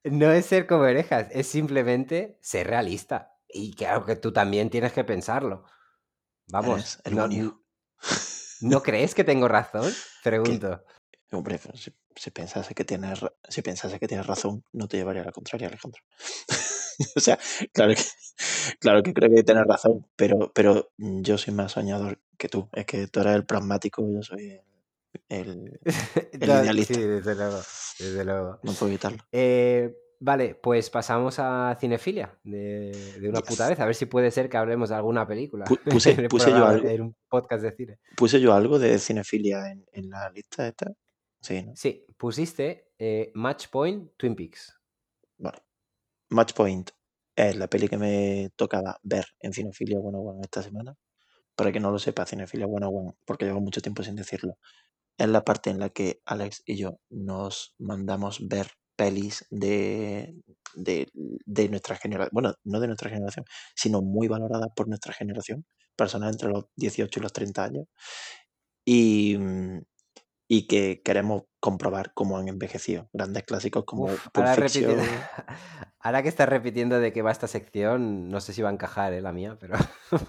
[0.06, 3.38] No es ser como orejas, es simplemente ser realista.
[3.48, 5.66] Y claro que tú también tienes que pensarlo.
[6.48, 7.64] Vamos, el no, monio.
[8.62, 9.92] ¿no crees que tengo razón?
[10.24, 10.84] Pregunto.
[11.32, 15.26] Hombre, si, si pensase que tienes, si pensase que tienes razón, no te llevaría a
[15.26, 16.02] la contraria, Alejandro.
[17.16, 17.40] o sea,
[17.72, 18.04] claro que,
[18.80, 22.70] claro que creo que tienes razón, pero, pero yo soy más soñador que tú.
[22.74, 24.73] Es que tú eres el pragmático, yo soy el,
[25.30, 25.80] el-
[26.40, 26.94] No, idealista.
[26.94, 27.58] sí, desde luego.
[28.00, 28.60] Desde luego.
[28.64, 29.24] no puedo evitarlo.
[29.32, 33.50] Eh, vale, pues pasamos a cinefilia de, de una Yes.
[33.50, 33.80] puta vez.
[33.80, 35.66] A ver si puede ser que hablemos de alguna película.
[35.66, 36.88] Pu- puse- el puse yo algo.
[36.88, 38.00] En un podcast de cine.
[38.16, 40.92] ¿Puse yo algo de cinefilia en, en la lista esta?
[41.42, 41.76] Sí, ¿no?
[41.76, 44.80] Sí, pusiste eh, Match Point Twin Peaks.
[45.38, 45.58] Vale.
[46.30, 46.90] Match Point
[47.36, 50.96] es la peli que me tocaba ver en Cinefilia 101 esta semana.
[51.56, 54.58] Para que no lo sepa, Cinefilia 101, porque llevo mucho tiempo sin decirlo,
[55.24, 60.36] es la parte en la que Alex y yo nos mandamos ver pelis de,
[60.76, 63.46] de, de nuestra generación, bueno, no de nuestra generación,
[63.76, 65.66] sino muy valoradas por nuestra generación,
[65.96, 67.88] personas entre los 18 y los 30 años,
[68.86, 69.82] y, mm,
[70.48, 73.10] y que queremos comprobar cómo han envejecido.
[73.14, 74.98] Grandes clásicos como Uf, ahora, Fiction.
[76.00, 79.14] ahora que estás repitiendo de qué va esta sección, no sé si va a encajar
[79.14, 79.76] eh, la mía, pero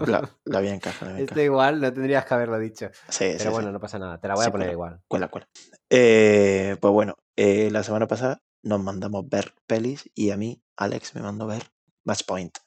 [0.07, 2.89] La, la voy a encajar, la voy a esto igual no tendrías que haberlo dicho.
[3.09, 3.49] Sí, Pero sí.
[3.49, 4.71] bueno, no pasa nada, te la voy a poner cuela.
[4.73, 5.01] igual.
[5.07, 5.47] Cuela, cuela.
[5.89, 11.13] Eh, pues bueno, eh, la semana pasada nos mandamos ver pelis y a mí, Alex,
[11.15, 11.63] me mandó ver
[12.05, 12.57] Match Point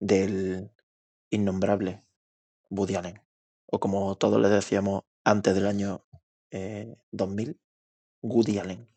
[0.00, 0.70] del
[1.30, 2.04] innombrable
[2.70, 3.22] Woody Allen.
[3.66, 6.04] O como todos le decíamos antes del año
[6.54, 7.58] eh, 2000,
[8.22, 8.88] Woody Allen.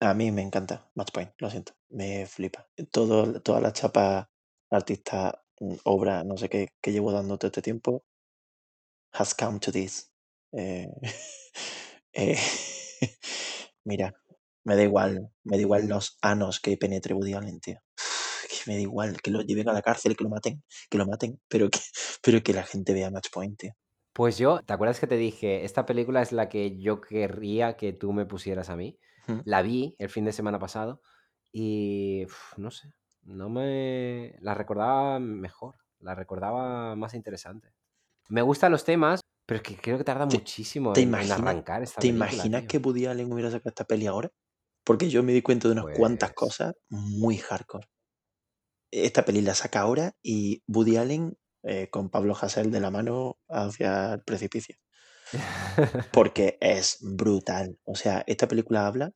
[0.00, 2.68] A mí me encanta Match Point, lo siento, me flipa.
[2.92, 4.30] Todo, toda la chapa
[4.70, 8.04] artista, mm, obra, no sé qué, que llevo dando todo este tiempo,
[9.12, 10.10] has come to this.
[10.52, 10.88] Eh,
[12.12, 12.38] eh,
[13.84, 14.14] mira,
[14.64, 17.80] me da igual, me da igual los anos que penetre Woody Allen, tío.
[18.48, 21.06] Que me da igual, que lo lleven a la cárcel, que lo maten, que lo
[21.06, 21.80] maten, pero que,
[22.22, 23.72] pero que la gente vea Match Point, tío.
[24.14, 27.92] Pues yo, ¿te acuerdas que te dije, esta película es la que yo querría que
[27.92, 28.98] tú me pusieras a mí?
[29.44, 31.00] La vi el fin de semana pasado
[31.50, 32.92] y uf, no sé,
[33.22, 37.72] no me la recordaba mejor, la recordaba más interesante.
[38.28, 41.14] Me gustan los temas, pero es que creo que tarda ¿Te- muchísimo te en, en
[41.14, 42.32] imaginas- arrancar esta ¿Te película.
[42.34, 42.68] imaginas tío.
[42.68, 44.30] que Woody Allen hubiera sacado esta peli ahora?
[44.84, 47.88] Porque yo me di cuenta de unas cuantas Pues- cosas muy hardcore.
[48.92, 51.36] Esta peli la saca ahora y Woody Allen
[51.66, 54.76] eh, con Pablo Hasél de la mano hacia el precipicio.
[56.12, 57.78] Porque es brutal.
[57.84, 59.12] O sea, esta película habla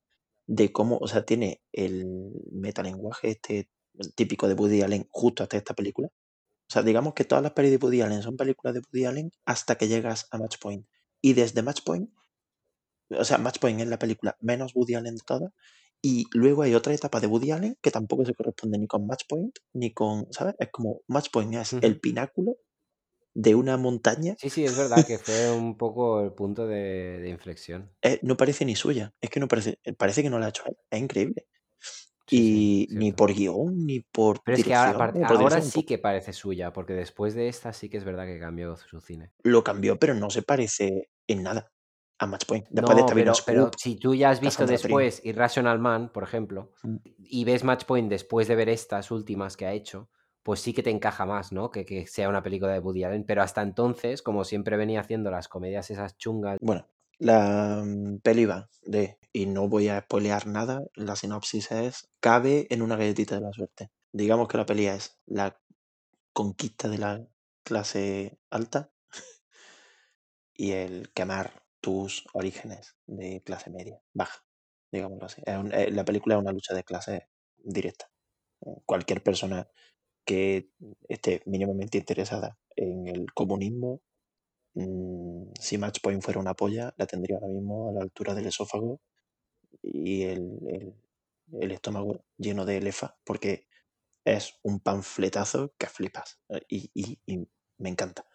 [0.47, 2.07] de cómo, o sea, tiene el
[2.51, 3.69] metalenguaje este
[4.15, 6.09] típico de Woody Allen justo hasta esta película.
[6.09, 9.31] O sea, digamos que todas las pelis de Woody Allen son películas de Woody Allen
[9.45, 10.87] hasta que llegas a Match Point.
[11.21, 12.11] Y desde Match Point,
[13.11, 15.53] o sea, Match Point es la película menos Woody Allen de todas.
[16.03, 19.25] Y luego hay otra etapa de Woody Allen que tampoco se corresponde ni con Match
[19.29, 20.55] Point, ni con, ¿sabes?
[20.59, 22.57] Es como Match Point es el pináculo
[23.35, 27.29] de una montaña Sí, sí, es verdad que fue un poco el punto de, de
[27.29, 27.91] inflexión.
[28.03, 29.13] eh, no parece ni suya.
[29.21, 30.77] Es que no parece, eh, parece que no la ha hecho él.
[30.91, 31.47] Es increíble.
[32.27, 35.85] Sí, sí, y ni por guion, ni por Pero es que ahora, aparte- ahora sí
[35.87, 39.33] que parece suya, porque después de esta sí que es verdad que cambió su cine.
[39.43, 41.73] Lo cambió, pero no se parece en nada
[42.19, 42.67] a Match Point.
[42.71, 46.97] Después No, pero, si tú ya has visto después Irrational Man, por ejemplo, Mm.
[47.19, 50.09] y ves Match Point después de ver estas últimas que ha hecho,
[50.43, 51.71] pues sí que te encaja más, ¿no?
[51.71, 53.25] Que, que sea una película de Woody Allen.
[53.25, 56.87] Pero hasta entonces, como siempre venía haciendo las comedias esas chungas, Bueno,
[57.19, 62.67] la mm, peli va de, y no voy a spoilear nada, la sinopsis es, cabe
[62.71, 63.91] en una galletita de la suerte.
[64.13, 65.59] Digamos que la peli es la
[66.33, 67.27] conquista de la
[67.63, 68.91] clase alta
[70.55, 71.53] y el quemar
[71.89, 74.41] tus orígenes de clase media, baja,
[74.93, 75.43] digámoslo así.
[75.47, 77.23] Es un- eh, la película es una lucha de clases
[77.59, 78.11] directa.
[78.87, 79.69] Cualquier persona
[80.27, 80.71] que
[81.09, 84.03] esté mínimamente interesada en el comunismo,
[84.75, 88.47] mm, si Match Point fuera una polla, la tendría ahora mismo a la altura del
[88.49, 89.01] esófago
[89.83, 90.95] y el, el-
[91.61, 93.67] el estómago lleno de lefa, porque
[94.27, 98.27] es un panfletazo que flipas eh, y, y- y me encanta.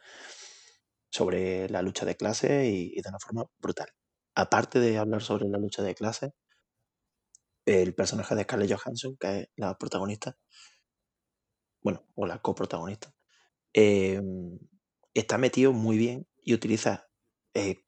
[1.13, 3.87] Sobre la lucha de clases y, de una forma brutal.
[4.35, 6.31] Aparte de hablar sobre la lucha de clases,
[7.65, 10.35] el personaje de Scarlett Johansson, que es la protagonista,
[11.83, 13.13] bueno, o la coprotagonista,
[13.73, 14.21] eh,
[15.13, 17.07] está metido muy bien y utiliza
[17.53, 17.83] eh,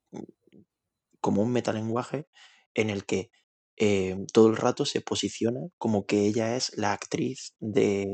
[1.20, 2.28] como un metalenguaje
[2.76, 3.32] en el que
[3.78, 8.08] eh, todo el rato se posiciona como que ella es la actriz de...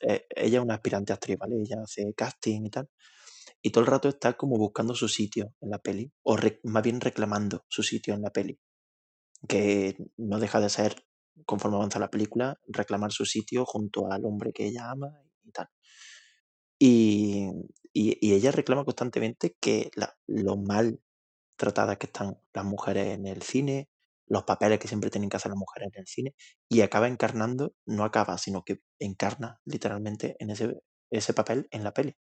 [0.00, 1.56] eh, ella es una aspirante actriz, ¿vale?
[1.60, 2.88] Ella hace casting y tal.
[3.64, 7.00] Y todo el rato está como buscando su sitio en la peli, o más bien
[7.00, 8.60] reclamando su sitio en la peli,
[9.48, 11.06] que no deja de ser,
[11.46, 15.10] conforme avanza la película, reclamar su sitio junto al hombre que ella ama
[15.44, 15.68] y tal.
[16.78, 17.48] Y,
[17.92, 19.90] y- ella reclama constantemente que
[20.26, 21.00] lo mal
[21.56, 23.88] tratadas que están las mujeres en el cine,
[24.28, 26.34] los papeles que siempre tienen que hacer las mujeres en el cine,
[26.68, 31.94] y acaba encarnando, no acaba, sino que encarna literalmente en ese, ese papel en la
[31.94, 32.16] peli.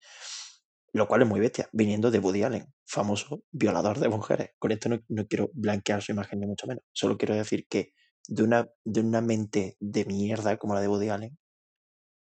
[0.93, 4.51] Lo cual es muy bestia, viniendo de Woody Allen, famoso violador de mujeres.
[4.59, 6.83] Con esto no, no quiero blanquear su imagen ni mucho menos.
[6.93, 7.93] Solo quiero decir que
[8.27, 11.37] de una, de una mente de mierda como la de Woody Allen,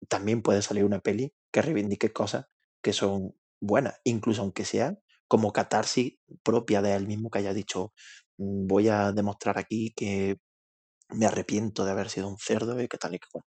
[0.09, 2.47] también puede salir una peli que reivindique cosas
[2.83, 4.99] que son buenas, incluso aunque sea
[5.29, 7.93] como catarsis propia de él mismo que haya dicho,
[8.39, 10.39] "Mm, voy a demostrar aquí que
[11.11, 13.45] me arrepiento de haber sido un cerdo y que tal y que cual.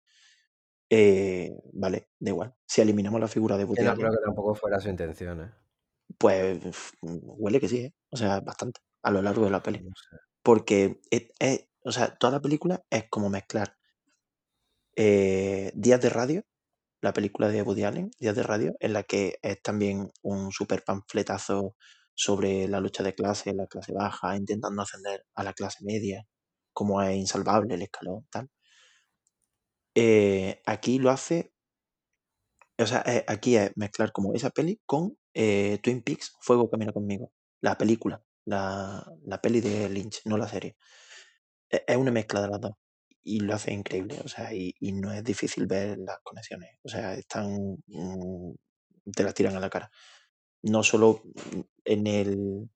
[0.93, 2.53] Eh, vale, da igual.
[2.67, 5.51] Si eliminamos la figura de Que Woody no creo que tampoco fuera su intención, ¿eh?
[6.17, 6.59] pues
[7.01, 7.93] huele que sí, ¿eh?
[8.11, 9.87] O sea, bastante a lo largo de la peli.
[10.43, 13.77] Porque, es- es- o sea, toda la película es como mezclar
[14.95, 16.43] eh, Días de Radio,
[17.01, 20.83] la película de Woody Allen, Días de Radio, en la que es también un super
[20.83, 21.75] panfletazo
[22.13, 26.27] sobre la lucha de clase, la clase baja, intentando ascender a la clase media,
[26.73, 28.49] como es insalvable el escalón, tal.
[29.95, 31.53] Eh, aquí lo hace,
[32.77, 36.93] o sea, eh, aquí es mezclar como esa peli con eh, Twin Peaks, Fuego Camina
[36.93, 37.31] Conmigo,
[37.61, 40.75] la película, la, la peli de Lynch, no la serie.
[41.69, 42.73] Es es una mezcla de las dos
[43.23, 47.13] y lo hace increíble, o sea, y, no es difícil ver las conexiones, o sea,
[47.15, 48.53] están, mm,
[49.15, 49.91] te las tiran a la cara.
[50.63, 51.23] No solo
[51.85, 52.69] en el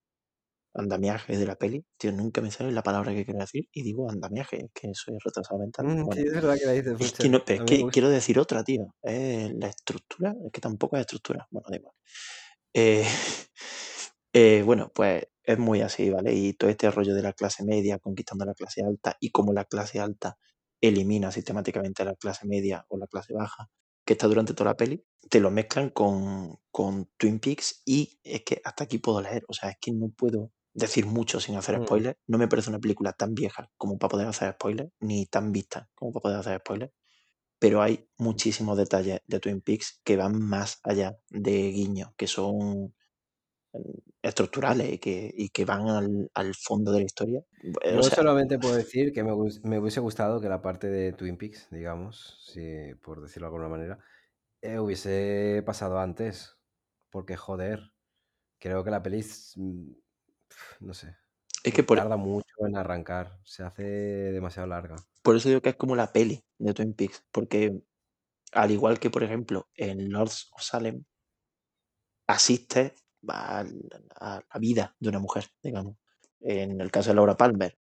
[0.75, 4.09] andamiaje de la peli, tío, nunca me sale la palabra que quiero decir y digo
[4.09, 5.85] andamiaje, es que soy retrasado mental.
[5.85, 8.39] Mm, Bueno, sí, es verdad que la dices es que no, es que quiero decir
[8.39, 11.95] otra, tío, es la estructura, es que tampoco es estructura, bueno, da igual.
[12.73, 13.03] Eh,
[14.33, 16.33] eh, bueno, pues es muy así, ¿vale?
[16.33, 19.65] Y todo este rollo de la clase media conquistando la clase alta y cómo la
[19.65, 20.37] clase alta
[20.81, 23.69] elimina sistemáticamente a la clase media o la clase baja,
[24.05, 28.43] que está durante toda la peli, te lo mezclan con, con Twin Peaks y es
[28.43, 31.79] que hasta aquí puedo leer, o sea, es que no puedo decir mucho sin hacer
[31.79, 31.85] Mm.
[31.85, 32.17] spoilers.
[32.27, 35.89] No me parece una película tan vieja como para poder hacer spoilers, ni tan vista
[35.95, 36.93] como para poder hacer spoilers
[37.59, 42.93] pero hay muchísimos detalles de Twin Peaks que van más allá de guiños, que son
[43.73, 43.79] mm,
[44.21, 47.41] estructurales y que, y que van al, al fondo de la historia.
[47.81, 51.13] Eh, Yo O sea, solamente puedo decir que me, hubiese gustado que la parte de
[51.13, 53.99] Twin Peaks, digamos, si, por decirlo de alguna manera,
[54.61, 56.57] eh, hubiese pasado antes.
[57.09, 57.93] Porque, joder,
[58.59, 59.23] creo que la peli
[59.55, 59.91] mm,
[60.79, 61.15] no sé,
[61.63, 64.95] es que por, tarda mucho en arrancar, se hace demasiado larga.
[65.21, 67.81] por eso digo que es como la peli de Twin Peaks, porque
[68.51, 71.03] al igual que, por ejemplo, en Lords of Salem,
[72.27, 72.93] asiste
[73.27, 73.65] a,
[74.15, 75.97] a la vida de una mujer, digamos.
[76.39, 77.77] En el caso de Laura Palmer,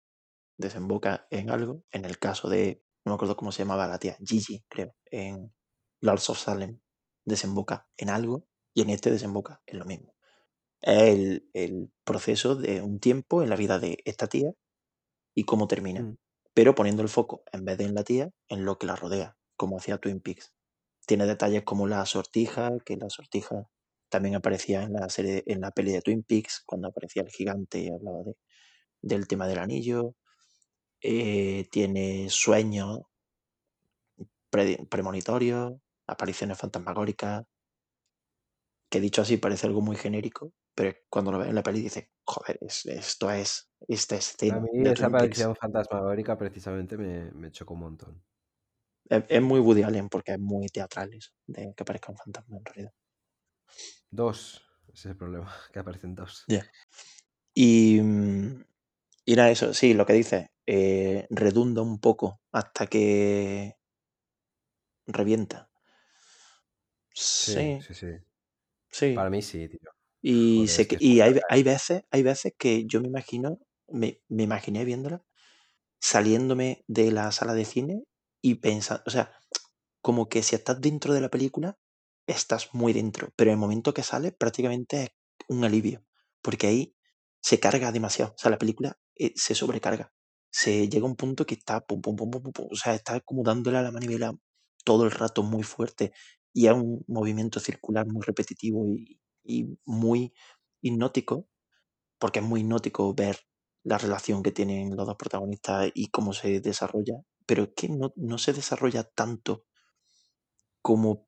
[0.57, 1.83] desemboca en algo.
[1.91, 5.53] En el caso de, no me acuerdo cómo se llamaba la tía, Gigi, creo, en
[6.01, 6.79] Lords of Salem,
[7.25, 10.15] desemboca en algo y en este desemboca en lo mismo.
[10.81, 14.51] Es el, el proceso de un tiempo en la vida de esta tía
[15.35, 16.01] y cómo termina.
[16.01, 16.17] Mm.
[16.53, 19.37] Pero poniendo el foco, en vez de en la tía, en lo que la rodea,
[19.55, 20.53] como hacía Twin Peaks.
[21.05, 23.67] Tiene detalles como la sortija, que la sortija
[24.09, 27.79] también aparecía en la serie, en la peli de Twin Peaks, cuando aparecía el gigante
[27.79, 28.35] y hablaba de,
[29.01, 30.15] del tema del anillo.
[31.01, 32.99] Eh, tiene sueños
[34.49, 35.73] pre- premonitorios,
[36.07, 37.45] apariciones fantasmagóricas,
[38.91, 42.09] que dicho así parece algo muy genérico, pero cuando lo ves en la peli dices,
[42.25, 47.49] joder, es- esto es esta A escena mí de esa aparición fantasmagórica precisamente me, me
[47.51, 48.23] chocó un montón.
[49.09, 52.57] Es, es muy Woody Allen porque es muy teatral eso, de que aparezca un fantasma
[52.57, 52.93] en realidad.
[54.09, 56.49] Dos, ese es el problema, que aparecen dos.
[57.53, 58.63] Y, mm,
[59.25, 63.77] y nada, eso, sí, lo que dices, eh, redunda un poco hasta que
[65.17, 65.69] revienta.
[67.45, 68.07] Sí, Sí, sí, sí.
[68.91, 69.13] Sí.
[69.13, 69.91] Para mí sí, tío.
[70.21, 73.01] Y, Joder, sé es que, que es y hay, hay veces, hay veces que yo
[73.01, 75.23] me imagino, me, me imaginé viéndola,
[75.99, 78.03] saliéndome de la sala de cine
[78.41, 79.31] y pensando, o sea,
[80.01, 81.77] como que si estás dentro de la película,
[82.27, 85.09] estás muy dentro, pero en el momento que sales prácticamente es
[85.47, 86.03] un alivio,
[86.41, 86.95] porque ahí
[87.41, 90.11] se carga demasiado, o sea, la película eh, se sobrecarga,
[90.51, 92.95] se llega a un punto que está, pum, pum, pum, pum, pum, pum, o sea,
[92.95, 94.33] está como dándole a la manivela
[94.83, 96.11] todo el rato muy fuerte
[96.53, 100.33] y es un movimiento circular muy repetitivo y, y muy
[100.81, 101.47] hipnótico,
[102.19, 103.39] porque es muy hipnótico ver
[103.83, 108.13] la relación que tienen los dos protagonistas y cómo se desarrolla, pero es que no,
[108.15, 109.65] no se desarrolla tanto
[110.81, 111.27] como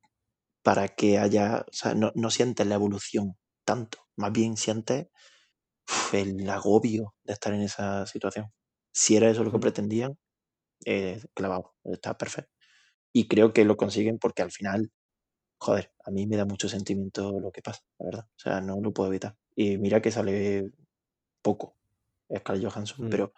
[0.62, 5.08] para que haya, o sea, no, no sientes la evolución tanto, más bien sientes
[5.88, 8.52] uf, el agobio de estar en esa situación.
[8.92, 10.18] Si era eso lo que pretendían,
[10.86, 12.52] eh, clavado, está perfecto.
[13.14, 14.92] Y creo que lo consiguen porque al final,
[15.64, 18.26] joder, a mí me da mucho sentimiento lo que pasa, la verdad.
[18.36, 19.36] O sea, no lo puedo evitar.
[19.56, 20.70] Y mira que sale
[21.42, 21.76] poco
[22.36, 23.10] Scarlett Johansson, Mm.
[23.10, 23.32] pero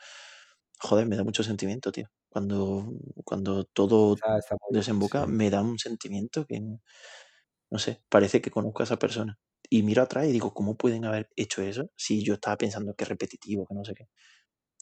[0.81, 2.09] joder, me da mucho sentimiento, tío.
[2.31, 2.93] Cuando,
[3.25, 5.29] cuando todo bien, desemboca, sí.
[5.29, 9.39] me da un sentimiento que, no sé, parece que conozco a esa persona.
[9.69, 13.05] Y miro atrás y digo, ¿cómo pueden haber hecho eso si yo estaba pensando que
[13.05, 14.09] es repetitivo, que no sé qué?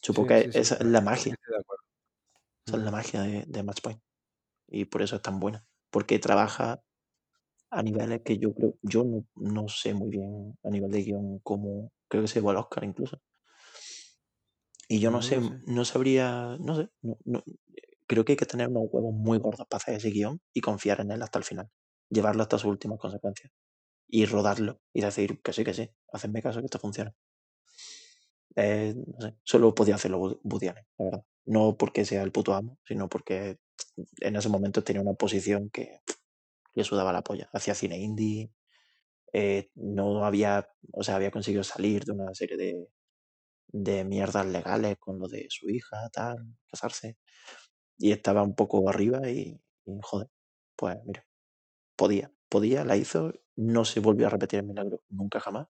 [0.02, 1.34] Supongo Sí, que sí, esa es la magia,
[2.66, 4.00] esa es la magia de, de Match Point.
[4.68, 5.66] Y por eso es tan buena.
[5.90, 6.82] Porque trabaja
[7.78, 11.40] a niveles que yo creo, yo no, no sé muy bien a nivel de guion
[11.40, 13.20] cómo, creo que se llevó al Oscar incluso.
[14.88, 17.42] Y yo no No sé, no sabría, no sé, no, no-
[18.06, 21.00] creo que hay que tener unos huevos muy gordos para hacer ese guion y confiar
[21.00, 21.70] en él hasta el final.
[22.10, 23.52] Llevarlo hasta sus últimas consecuencias.
[24.08, 27.14] Y rodarlo y decir que sí, que sí, hacedme caso que esto funciona.
[28.56, 31.24] Eh, no sé, solo podía hacerlo Woody Woody Allen, la verdad.
[31.46, 33.58] No porque sea el puto amo, sino porque
[34.20, 36.00] en ese momento tenía una posición que
[36.74, 37.48] le sudaba la polla.
[37.52, 38.52] Hacía cine indie,
[39.32, 42.88] eh, no había, o sea, había conseguido salir de una serie de,
[43.68, 47.18] de mierdas legales con lo de su hija, tal, casarse.
[47.98, 49.60] Y estaba un poco arriba y,
[50.02, 50.28] joder,
[50.76, 51.26] pues mira,
[51.96, 55.68] podía, podía, la hizo, no se volvió a repetir el milagro nunca jamás.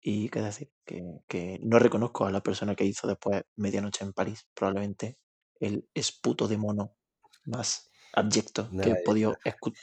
[0.00, 4.12] Y qué decir, que, que no reconozco a la persona que hizo después Medianoche en
[4.12, 5.18] París, probablemente
[5.60, 6.96] el esputo de mono
[7.44, 9.36] más abyecto No que he podido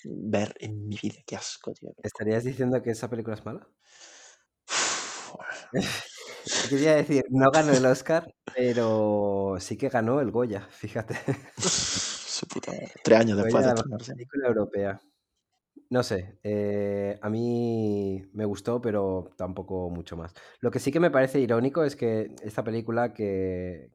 [0.06, 1.16] ver en mi vida.
[1.26, 1.92] Qué asco, tío.
[2.04, 3.68] ¿Estarías diciendo que esa película es mala?
[6.70, 11.16] Quería decir, no ganó el Oscar, pero sí que ganó el Goya, fíjate.
[11.58, 12.92] Su puta madre.
[13.04, 15.02] Tres años después Goya de la película europea.
[15.90, 20.34] No sé, eh, a mí me gustó, pero tampoco mucho más.
[20.60, 23.92] Lo que sí que me parece irónico es que esta película que,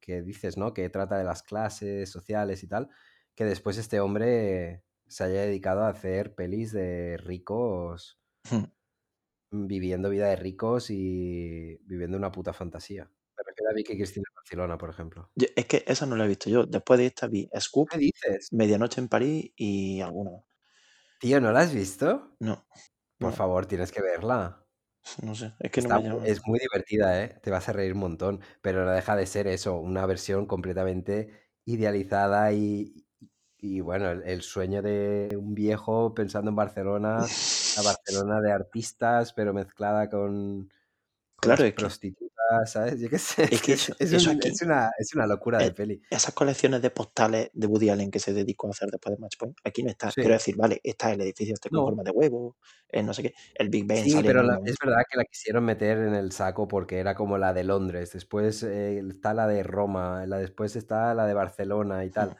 [0.00, 0.74] que dices, ¿no?
[0.74, 2.90] Que trata de las clases sociales y tal,
[3.34, 8.20] que después este hombre se haya dedicado a hacer pelis de ricos
[9.52, 13.04] viviendo vida de ricos y viviendo una puta fantasía.
[13.36, 15.30] Me refiero a Vicky Cristina Barcelona, por ejemplo.
[15.34, 16.66] Yo- es que esa no la he visto yo.
[16.66, 18.48] Después de esta vi Scoop, ¿Qué dices?
[18.52, 20.30] Medianoche en París y alguna.
[21.18, 22.36] Tío, ¿no la has visto?
[22.40, 22.66] No,
[23.20, 24.66] Por no, favor, tienes que verla.
[25.22, 25.52] no sé.
[25.60, 26.24] Es que no Está, me llama.
[26.26, 27.38] es muy divertida, ¿eh?
[27.42, 31.48] Te vas a reír un montón, pero no deja de ser eso, una versión completamente
[31.64, 33.06] idealizada y,
[33.62, 37.18] y bueno, el, el sueño de un viejo pensando en Barcelona,
[37.76, 40.72] la Barcelona de artistas, pero mezclada con,
[41.42, 42.30] Claro, es prostitutas,
[42.66, 43.00] ¿sabes?
[43.00, 45.56] Yo qué sé, es que eso, es eso un- aquí, es una, es una locura
[45.58, 46.02] de eh, peli.
[46.10, 49.38] esas colecciones de postales de Woody Allen que se dedicó a hacer después de Match
[49.38, 50.10] Point, aquí no está.
[50.10, 50.20] Sí.
[50.20, 51.84] Quiero decir, vale, está el edificio este con No.
[51.86, 52.58] forma de huevo,
[52.90, 55.64] eh, no sé qué, el Big Ben Sí, pero la- es verdad que la quisieron
[55.64, 58.12] meter en el saco porque era como la de Londres.
[58.12, 62.36] Después eh, está la de Roma, la después está la de Barcelona y tal.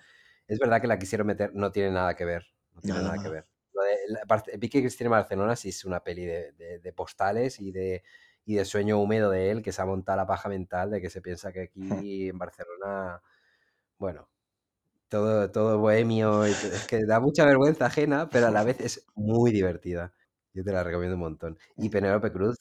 [0.51, 2.46] Es verdad que la quisieron meter, no tiene nada que ver.
[2.74, 3.46] No tiene Nada, que ver.
[3.72, 7.61] Lo de la Barce- Vicky Cristina Barcelona sí es una peli de, de- de postales
[7.61, 8.03] y de,
[8.44, 11.11] y de sueño húmedo de él que se ha montado la paja mental de que
[11.11, 11.70] se piensa que
[12.05, 13.22] aquí en Barcelona,
[13.98, 14.28] bueno,
[15.09, 16.46] todo, todo bohemio.
[16.48, 20.14] y es que da mucha vergüenza ajena, pero a la vez es muy divertida.
[20.55, 21.59] Yo te la recomiendo un montón.
[21.76, 22.57] Y Penélope Cruz,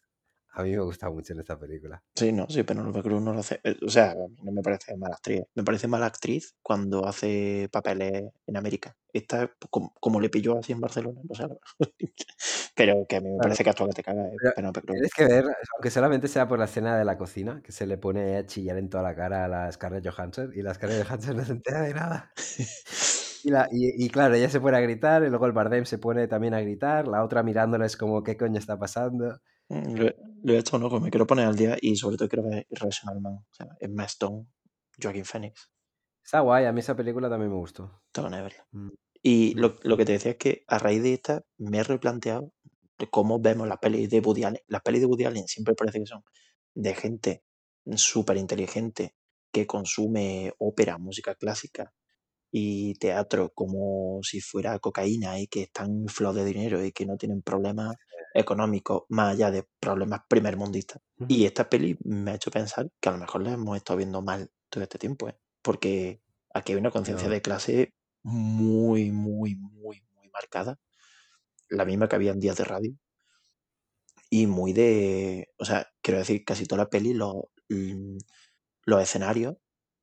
[0.51, 2.03] a mí me gusta mucho en esta película.
[2.15, 3.61] Sí, no, sí, Penélope Cruz no lo hace.
[3.63, 5.43] eh, O sea, a mí no me parece mala actriz.
[5.55, 8.97] Me parece mala actriz cuando hace papeles en América.
[9.13, 11.47] Esta, como, como le pilló así en Barcelona, no sé.
[12.75, 14.93] Pero que a mí me parece que actúa que te caga Pero Penélope Cruz.
[14.95, 15.45] tienes que ver,
[15.75, 18.77] aunque solamente sea por la escena de la cocina, que se le pone a chillar
[18.77, 21.81] en toda la cara a la Scarlett Johansson y la Scarlett Johansson no se entera
[21.81, 22.31] de nada.
[23.41, 25.97] Y, la, y, y claro, ella se pone a gritar y luego el Bardem se
[25.97, 29.39] pone también a gritar, la otra mirándola es como, ¿qué coño está pasando?
[29.69, 30.89] Mm, Lo, he- lo he hecho, ¿no?
[30.89, 33.33] Pues me quiero poner al día y sobre todo quiero ver Irrational Man.
[33.35, 34.47] O sea, Emma Stone,
[35.01, 35.71] Joaquin Phoenix.
[36.23, 38.01] Está guay, a mí esa película también me gustó.
[38.71, 38.89] Mm,
[39.21, 39.97] Y lo, lo mm.
[39.97, 42.53] que te decía es que a raíz de esta me he replanteado
[43.11, 44.61] cómo vemos las pelis de Woody Allen.
[44.67, 46.23] Las pelis de Woody Allen siempre parece que son
[46.75, 47.43] de gente
[47.95, 49.15] súper inteligente
[49.51, 51.93] que consume ópera, música clásica
[52.51, 57.17] y teatro como si fuera cocaína y que están inflados de dinero y que no
[57.17, 57.95] tienen problemas
[58.33, 61.01] económicos más allá de problemas primermundistas.
[61.27, 64.21] Y esta peli me ha hecho pensar que a lo mejor la hemos estado viendo
[64.21, 65.37] mal todo este tiempo, ¿eh?
[65.61, 66.21] porque
[66.53, 67.33] aquí hay una conciencia No.
[67.33, 70.77] de clase muy, muy, muy, muy marcada.
[71.69, 72.93] La misma que había en días de radio.
[74.29, 75.49] Y muy de.
[75.57, 77.35] O sea, quiero decir, casi toda la peli, los,
[78.85, 79.55] los escenarios,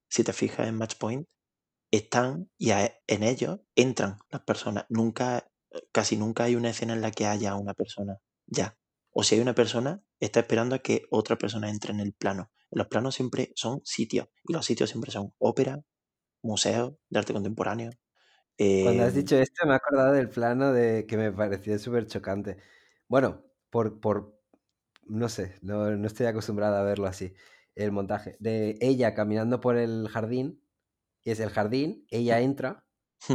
[0.08, 1.28] si te fijas en Match Point,
[1.92, 4.86] están y en ellos entran las personas.
[4.88, 5.48] Nunca,
[5.92, 8.78] casi nunca hay una escena en la que haya una persona ya.
[9.10, 12.50] O si hay una persona, está esperando a que otra persona entre en el plano.
[12.70, 15.80] Los planos siempre son sitios y los sitios siempre son ópera,
[16.42, 17.90] museos de arte contemporáneo.
[18.78, 22.06] Cuando has eh, dicho esto me he acordado del plano de que me pareció súper
[22.06, 22.58] chocante.
[23.08, 24.40] Bueno, por, por,
[25.04, 27.34] no sé, no, no estoy acostumbrada a verlo así.
[27.74, 30.64] El montaje de ella caminando por el jardín,
[31.24, 32.86] y es el jardín, ella entra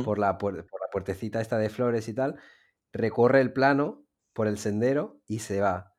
[0.01, 2.37] por la, puer- por la puertecita esta de flores y tal,
[2.93, 5.93] recorre el plano por el sendero y se va.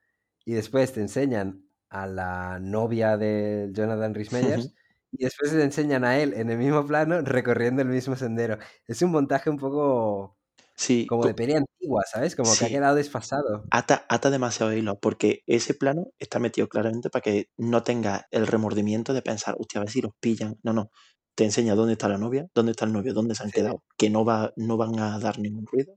[0.44, 4.74] Y después te enseñan a la novia de Jonathan Rhys Meyers
[5.10, 8.58] y después le enseñan a él en el mismo plano recorriendo el mismo sendero.
[8.86, 10.38] Es un montaje un poco
[10.74, 12.36] sí, como co- de peli antigua, ¿sabes?
[12.36, 13.70] Como que ha quedado desfasado.
[13.70, 18.46] ata, ata demasiado hilo, porque ese plano está metido claramente para que no tengas el
[18.46, 20.58] remordimiento de pensar, hostia, a ver si los pillan.
[20.62, 20.90] No, no.
[21.36, 23.54] Te enseña dónde está la novia, dónde está el novio, dónde se han Sí.
[23.56, 25.96] quedado, que no, va, no van a dar ningún ruido.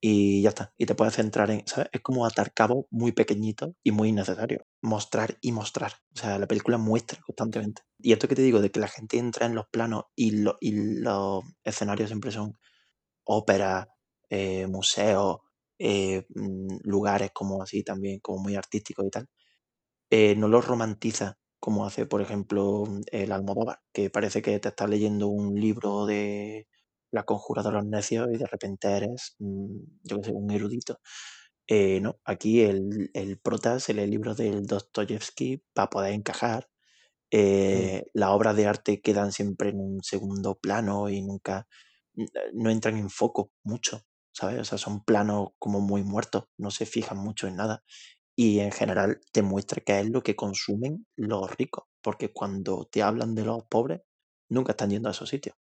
[0.00, 0.74] Y ya está.
[0.78, 1.88] Y te puedes centrar en, ¿sabes?
[1.92, 4.62] Es como atar cabos muy pequeñitos y muy innecesarios.
[4.82, 5.92] Mostrar y mostrar.
[6.14, 7.82] O sea, la película muestra constantemente.
[7.98, 10.58] Y esto que te digo, de que la gente entra en los planos y, lo-
[10.60, 12.58] y los escenarios siempre son
[13.24, 13.88] óperas,
[14.30, 15.38] eh, museos,
[15.78, 19.28] eh, mm, lugares como así también, como muy artísticos y tal,
[20.10, 24.90] eh, no los romantiza como hace, por ejemplo, el Almodóvar, que parece que te estás
[24.90, 26.68] leyendo un libro de
[27.10, 31.00] La conjura de los necios y de repente eres, mm, yo qué sé, un erudito.
[31.68, 36.68] Eh, no, aquí el, el prota se lee libros del Dostoyevsky para poder encajar.
[37.30, 41.66] Eh, las obras de arte quedan siempre en un segundo plano y nunca
[42.52, 44.02] no entran en foco mucho,
[44.32, 44.60] ¿sabes?
[44.60, 47.82] O sea, son planos como muy muertos, no se fijan mucho en nada.
[48.36, 53.02] Y en general te muestra que es lo que consumen los ricos, porque cuando te
[53.02, 54.02] hablan de los pobres,
[54.48, 55.56] nunca están yendo a esos sitios,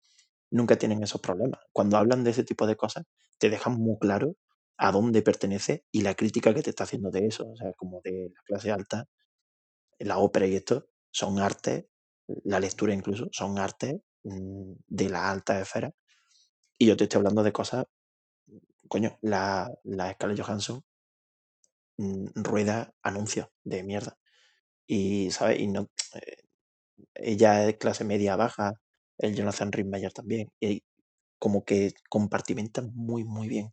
[0.51, 1.61] nunca tienen esos problemas.
[1.73, 3.05] Cuando hablan de ese tipo de cosas,
[3.39, 4.37] te dejan muy claro
[4.79, 8.01] a dónde pertenece y la crítica que te está haciendo de eso, o sea, como
[8.03, 9.07] de la clase alta,
[9.99, 11.87] la ópera y esto son artes,
[12.45, 15.93] la lectura incluso, son artes mm, de la alta esfera.
[16.79, 17.87] Y yo te estoy hablando de cosas,
[18.89, 20.83] coño, la, la Scarlett Johansson
[22.35, 24.19] rueda anuncios de mierda.
[24.87, 25.61] Y, ¿sabes?
[25.61, 26.45] Y no, eh,
[27.15, 28.75] ella es clase media baja,
[29.19, 30.51] el Jonathan Rhys Meyers también.
[30.61, 30.83] Y
[31.39, 33.73] como que compartimentan muy, muy bien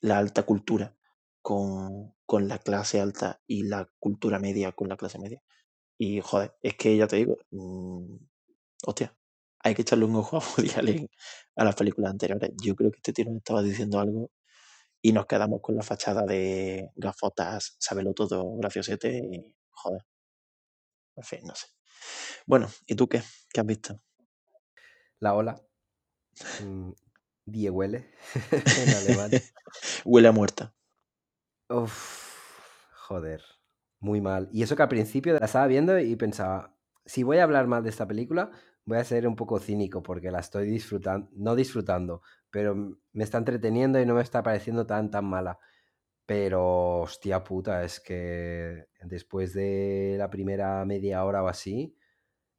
[0.00, 0.96] la alta cultura
[1.42, 5.42] con, con la clase alta y la cultura media con la clase media.
[5.98, 8.16] Y joder, es que ya te digo, mm,
[8.86, 9.16] hostia,
[9.60, 11.08] hay que echarle un ojo a Woody Allen
[11.56, 12.52] a las películas anteriores.
[12.62, 14.30] Yo creo que este tío nos estaba diciendo algo
[15.02, 20.04] y nos quedamos con la fachada de gafotas, sábelo todo, graciosete y joder.
[21.16, 21.66] En fin, no sé.
[22.46, 23.22] Bueno, ¿y tú qué?
[23.52, 24.00] ¿Qué has visto?
[25.20, 25.60] La ola.
[26.64, 26.92] mm,
[27.46, 28.10] Die huele
[28.52, 29.30] en alemán.
[30.04, 30.74] Huele a muerta.
[31.70, 32.34] Uf,
[32.94, 33.42] joder,
[34.00, 34.48] muy mal.
[34.52, 36.76] Y eso que al principio la estaba viendo y pensaba,
[37.06, 38.50] si voy a hablar mal de esta película,
[38.88, 42.74] voy a ser un poco cínico porque la estoy disfrutando, no disfrutando, pero
[43.12, 45.58] me está entreteniendo y no me está pareciendo tan, tan mala.
[46.26, 51.96] Pero, hostia puta, es que después de la primera media hora o así,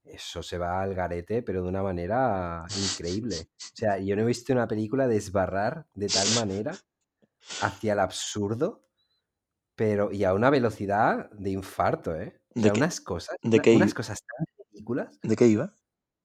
[0.03, 3.35] eso se va al garete, pero de una manera increíble.
[3.57, 6.73] O sea, yo no he visto una película desbarrar de tal manera
[7.61, 8.83] hacia el absurdo
[9.75, 12.41] pero, y a una velocidad de infarto, ¿eh?
[12.55, 15.19] O ¿De qué, unas cosas, de una- qué, unas i- cosas tan ridículas.
[15.23, 15.73] de qué iba?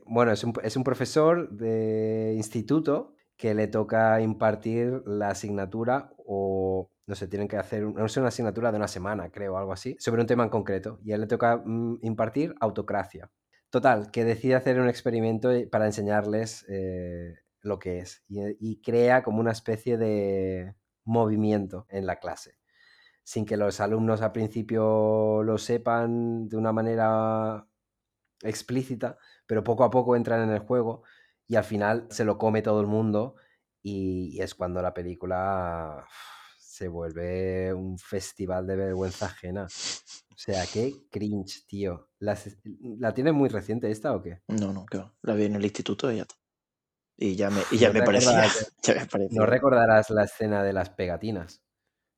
[0.07, 6.91] Bueno, es un, es un profesor de instituto que le toca impartir la asignatura o,
[7.07, 9.97] no sé, tienen que hacer, no sé, una asignatura de una semana, creo, algo así,
[9.99, 11.01] sobre un tema en concreto.
[11.05, 13.31] Y a él le toca mm, impartir autocracia.
[13.71, 18.23] Total, que decide hacer un experimento eh, para enseñarles eh, lo que es.
[18.29, 20.75] Y, y crea como una especie de
[21.05, 22.59] movimiento en la clase
[23.25, 27.67] sin que los alumnos al principio lo sepan de una manera
[28.43, 31.03] explícita, pero poco a poco entran en el juego
[31.47, 33.37] y al final se lo come todo el mundo
[33.83, 36.07] y, es cuando la película
[36.59, 39.65] se vuelve un festival de vergüenza ajena.
[39.65, 42.09] O sea, qué cringe, tío.
[42.19, 42.57] ¿Las-
[42.99, 44.43] ¿La tienes muy reciente esta o qué?
[44.49, 45.15] No, no, que va.
[45.23, 46.35] La vi en el instituto y ya está.
[47.17, 48.47] Y ya me, y ya ¿No me parecía,
[48.83, 51.63] ya me no recordarás la escena de las pegatinas?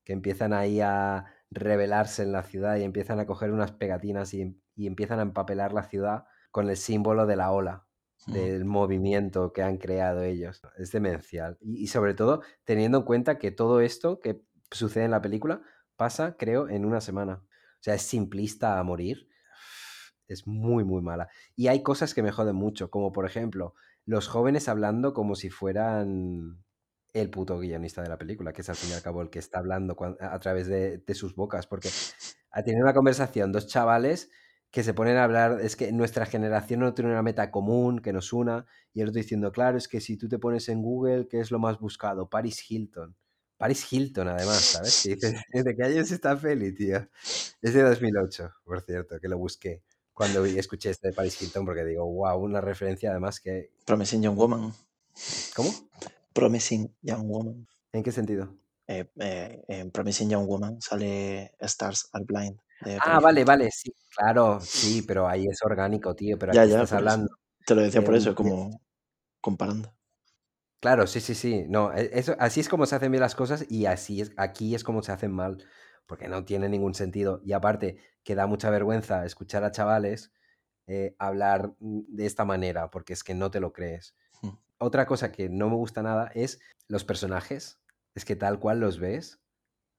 [0.05, 4.57] Que empiezan ahí a rebelarse en la ciudad y empiezan a coger unas pegatinas y,
[4.77, 6.25] y empiezan a empapelar la ciudad
[6.57, 7.87] con el símbolo de la ola,
[8.29, 10.63] del movimiento que han creado ellos.
[10.79, 11.59] Es demencial.
[11.61, 14.41] Y, y sobre todo teniendo en cuenta que todo esto que
[14.71, 15.61] sucede en la película
[15.97, 17.43] pasa, creo, en una semana.
[17.45, 19.29] O sea, es simplista a morir.
[20.29, 21.29] Es muy, muy mala.
[21.57, 23.75] Y hay cosas que me joden mucho, como por ejemplo,
[24.07, 26.65] los jóvenes hablando como si fueran
[27.13, 29.41] el puto guionista de la película, que es al fin y al cabo el que
[29.41, 31.91] está hablando a través de, de sus bocas, porque
[32.51, 34.31] ha tenido una conversación dos chavales
[34.71, 38.13] que se ponen a hablar, es que nuestra generación no tiene una meta común que
[38.13, 41.29] nos una, y el otro diciendo, claro, es que si tú te pones en Google,
[41.29, 42.29] ¿qué es lo más buscado?
[42.29, 43.17] Paris Hilton.
[43.57, 45.03] Paris Hilton, además, ¿sabes?
[45.03, 47.09] Que dices, ¿de qué año es esta peli, tío?
[47.63, 51.65] Es de 2008, por cierto, que lo busqué cuando vi- escuché este de Paris Hilton,
[51.65, 53.71] porque digo, wow, una referencia además que...
[53.87, 54.73] Promising Young Woman.
[55.55, 55.71] ¿Cómo?
[56.35, 57.67] Promising Young Woman.
[57.93, 58.55] ¿En qué sentido?
[58.87, 62.59] Eh, eh, en Promising Young Woman sale Stars Are Blind.
[63.01, 66.75] Ah, vale, vale, sí, claro, sí, pero ahí es orgánico, tío, pero Ya, aquí ya,
[66.75, 66.97] estás eso.
[66.97, 67.29] hablando
[67.67, 68.81] Te lo decía de por un- eso, como
[69.41, 69.95] comparando.
[70.81, 71.65] Claro, sí, sí, sí.
[71.69, 74.75] No, e- eso, así es como se hacen bien las cosas y así es, aquí
[74.75, 75.65] es como se hacen mal,
[76.07, 77.41] porque no tiene ningún sentido.
[77.45, 80.33] Y aparte, que da mucha vergüenza escuchar a chavales
[80.87, 84.15] eh, hablar mm, de esta manera, porque es que no te lo crees.
[84.43, 84.51] Mm.
[84.79, 87.81] Otra cosa que no me gusta nada es los personajes.
[88.15, 89.41] Es que tal cual los ves,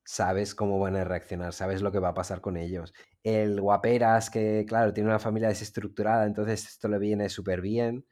[0.08, 2.93] sabes cómo van a reaccionar, sabes lo que va a pasar con ellos.
[3.24, 8.08] El guaperas que, claro, tiene una familia desestructurada, entonces esto le viene súper bien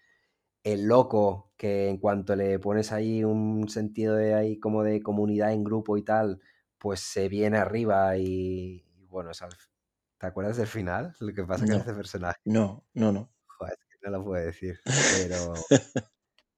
[0.63, 5.53] el loco, que en cuanto le pones ahí un sentido de ahí como de comunidad
[5.53, 6.41] en grupo y tal,
[6.79, 9.51] pues se viene arriba y, y bueno, es al-
[10.19, 11.15] ¿te acuerdas del final?
[11.19, 12.39] Lo que pasa con ese personaje.
[12.45, 13.31] No, no, no.
[13.59, 14.79] Joder, no lo puedo decir,
[15.09, 15.67] pero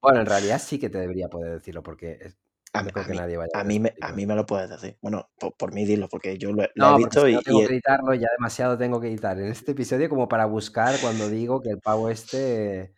[0.02, 2.34] bueno, en realidad sí que te debería poder decirlo porque
[2.80, 4.36] A, no creo a que mí, nadie vaya a, ver mí me, a mí me
[4.36, 4.98] lo puedes decir.
[5.02, 7.36] Bueno, por, por mí dilo, porque yo lo, he- lo No, he visto si y,
[7.36, 10.46] no tengo y que editarlo, ya demasiado tengo que editar en este episodio como para
[10.46, 12.94] buscar cuando digo que el pavo este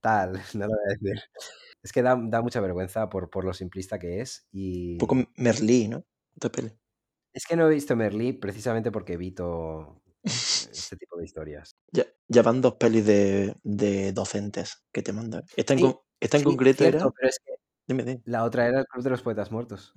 [0.00, 1.22] tal, no lo voy a decir.
[1.82, 5.32] Es que da, da mucha vergüenza por, por lo simplista que es un poco y
[5.36, 6.04] Merlí, ¿no?
[6.34, 6.72] De peli.
[7.34, 11.72] es que no he visto Merlí precisamente porque evito este tipo de historias.
[11.92, 15.44] Ya, ya van dos pelis de, de docentes que te mandan.
[15.56, 17.10] Esta en, Sí, con- esta en sí, concreto cierto, era.
[17.16, 17.52] pero es que
[17.86, 18.22] Dime, dime.
[18.24, 19.92] la otra era el Club de los Poetas Muertos.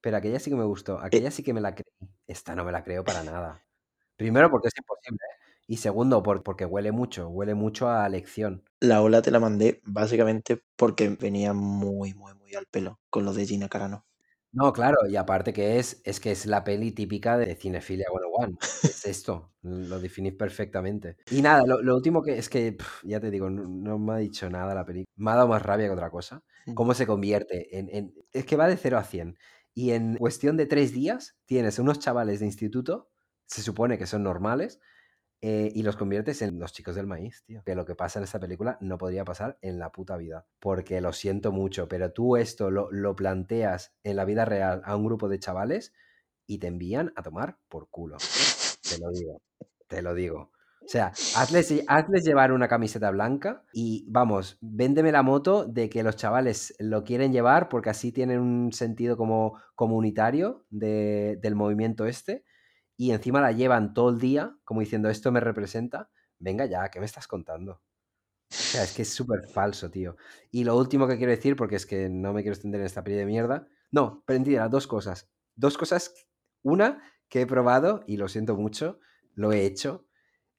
[0.00, 2.08] Pero aquella sí que me gustó, aquella sí que me la creí.
[2.26, 3.64] Esta no me la creo para nada.
[4.16, 5.18] Primero porque es imposible
[5.66, 8.64] y segundo por- porque huele mucho, huele mucho a lección.
[8.80, 13.32] La ola te la mandé básicamente porque venía muy, muy, muy al pelo con lo
[13.32, 14.06] de Gina Carano.
[14.52, 18.58] No, claro, y aparte que es, es que es la peli típica de Cinefilia 101.
[18.60, 21.16] Es esto, lo definís perfectamente.
[21.30, 24.16] Y nada, lo, lo último que es que, ya te digo, no, no me ha
[24.18, 25.10] dicho nada la película.
[25.16, 26.42] Me ha dado más rabia que otra cosa.
[26.74, 29.36] Cómo se convierte en, en- Es que va de 0 a 100.
[29.74, 33.10] Y en cuestión de tres días tienes unos chavales de instituto,
[33.46, 34.80] se supone que son normales,
[35.40, 37.62] eh, y los conviertes en los chicos del maíz, tío.
[37.64, 40.46] Que lo que pasa en esta película no podría pasar en la puta vida.
[40.60, 44.96] Porque lo siento mucho, pero tú esto lo, lo planteas en la vida real a
[44.96, 45.92] un grupo de chavales
[46.46, 48.18] y te envían a tomar por culo.
[48.88, 49.42] Te lo digo.
[49.88, 50.52] Te lo digo.
[50.84, 51.70] O sea, hazles,
[52.24, 57.32] llevar una camiseta blanca y vamos, véndeme la moto de que los chavales lo quieren
[57.32, 62.44] llevar porque así tienen un sentido como comunitario de- del movimiento este
[62.96, 66.10] y encima la llevan todo el día como diciendo esto me representa.
[66.38, 67.72] Venga ya, ¿qué me estás contando?
[67.74, 70.16] O sea, es que es súper falso, tío.
[70.50, 73.02] Y lo último que quiero decir, porque es que no me quiero extender en esta
[73.04, 73.66] peli de mierda.
[73.90, 75.30] No, mentira, dos cosas.
[75.56, 76.14] Dos cosas.
[76.62, 78.98] Una que he probado y lo siento mucho,
[79.34, 80.06] lo he hecho.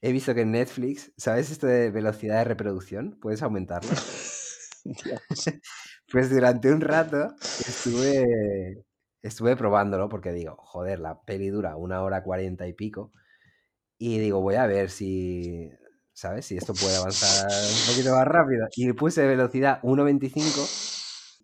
[0.05, 3.17] He visto que en Netflix, ¿sabes esto de velocidad de reproducción?
[3.21, 3.89] ¿Puedes aumentarlo?
[6.11, 7.29] Pues durante un rato
[7.65, 8.85] estuve,
[9.21, 13.11] estuve probándolo porque digo, joder, la peli dura una hora cuarenta y pico.
[13.97, 15.69] Y digo, voy a ver si,
[16.13, 16.45] ¿sabes?
[16.47, 18.67] Si esto puede avanzar un poquito más rápido.
[18.75, 20.69] Y puse velocidad 1.25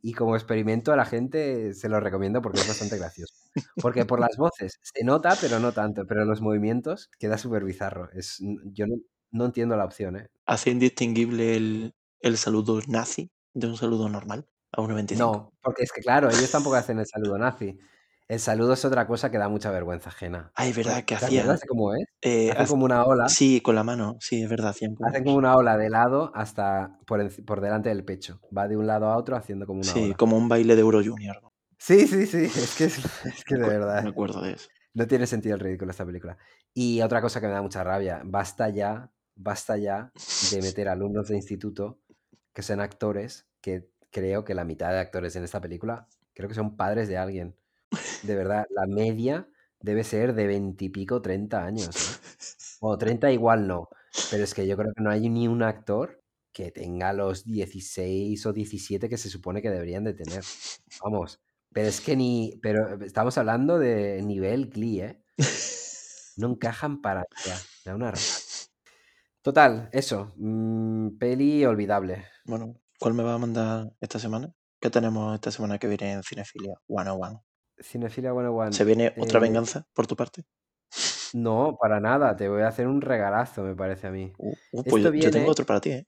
[0.03, 3.38] y como experimento a la gente se lo recomiendo porque es bastante gracioso.
[3.81, 6.05] Porque por las voces se nota, pero no tanto.
[6.05, 8.09] Pero los movimientos queda súper bizarro.
[8.13, 8.95] Es, yo no,
[9.31, 10.27] no entiendo la opción, ¿eh?
[10.45, 15.17] Hace indistinguible el, el saludo nazi de un saludo normal a 1.25.
[15.17, 17.77] No, porque es que claro, ellos tampoco hacen el saludo nazi.
[18.27, 20.51] El saludo es otra cosa que da mucha vergüenza ajena.
[20.53, 21.57] Ah, es verdad que ¿Te hacían.
[21.67, 22.03] cómo es?
[22.21, 23.27] eh, Hacen hace- como una ola.
[23.27, 24.17] Sí, con la mano.
[24.19, 24.69] Sí, es verdad.
[24.69, 25.09] Hacían como.
[25.09, 28.39] Hacen como una ola de lado hasta por, por delante del pecho.
[28.55, 30.13] Va de un lado a otro haciendo como una Sí, ola.
[30.15, 31.41] como un baile de Euro Junior.
[31.79, 32.43] Sí, sí, sí.
[32.45, 34.03] Es que, es, es que de verdad.
[34.03, 34.69] Me acuerdo de eso.
[34.93, 36.37] No tiene sentido el ridículo esta película.
[36.73, 38.21] Y otra cosa que me da mucha rabia.
[38.25, 40.11] Basta ya, basta ya
[40.51, 41.99] de meter alumnos de instituto
[42.53, 46.55] que son actores, que creo que la mitad de actores en esta película, creo que
[46.55, 47.55] son padres de alguien.
[48.23, 49.47] De verdad, la media
[49.81, 51.89] debe ser de veintipico, treinta años.
[51.95, 52.77] ¿eh?
[52.81, 53.89] O 30 igual no.
[54.31, 56.21] Pero es que yo creo que no hay ni un actor
[56.53, 60.43] que tenga los 16 o 17 que se supone que deberían de tener.
[61.03, 61.39] Vamos.
[61.71, 62.59] Pero es que ni.
[62.61, 65.23] Pero estamos hablando de nivel Glee, ¿eh?
[66.37, 67.59] No encajan para nada.
[67.83, 68.13] Da una.
[69.41, 70.33] Total, eso.
[70.37, 72.25] mm, peli olvidable.
[72.45, 74.53] Bueno, ¿cuál me va a mandar esta semana?
[74.79, 77.43] ¿Qué tenemos esta semana que viene en Cinefilia 101?
[77.81, 78.71] Cinefilia 101.
[78.71, 80.45] ¿Se viene otra eh, venganza por tu parte?
[81.33, 82.35] No, para nada.
[82.35, 84.31] Te voy a hacer un regalazo, me parece a mí.
[84.37, 86.07] Uh, uh, pues yo, yo tengo otro para ti, ¿eh?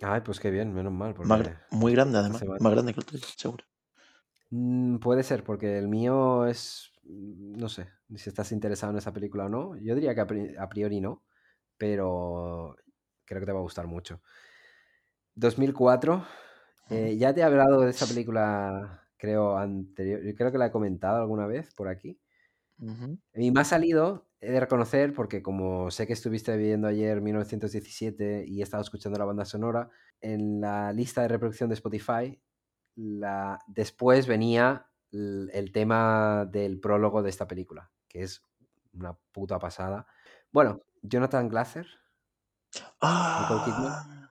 [0.00, 1.14] Ay, pues qué bien, menos mal.
[1.14, 1.28] Porque...
[1.28, 2.42] Más muy grande, además.
[2.60, 3.64] Más grande que el tuyo, seguro.
[4.56, 6.92] Mm, puede ser, porque el mío es.
[7.04, 9.76] mm, No sé si estás interesado en esa película o no.
[9.76, 11.24] Yo diría que a pri- a priori no,
[11.76, 12.76] pero
[13.24, 14.22] creo que te va a gustar mucho.
[15.34, 16.24] 2004.
[16.90, 20.20] eh, ya te he hablado de esa película, creo, anterior.
[20.36, 22.20] Creo que la he comentado alguna vez por aquí.
[22.78, 23.18] Ujú.
[23.34, 28.44] Y me ha salido, he de reconocer, porque como sé que estuviste viendo ayer 1917
[28.46, 29.90] y he estado escuchando la banda sonora,
[30.20, 32.40] en la lista de reproducción de Spotify,
[32.96, 33.58] la...
[33.66, 38.42] después venía el, el tema del prólogo de esta película, que es
[38.92, 40.06] una puta pasada.
[40.52, 41.86] Bueno, Jonathan Glazer.
[43.00, 44.30] Ah,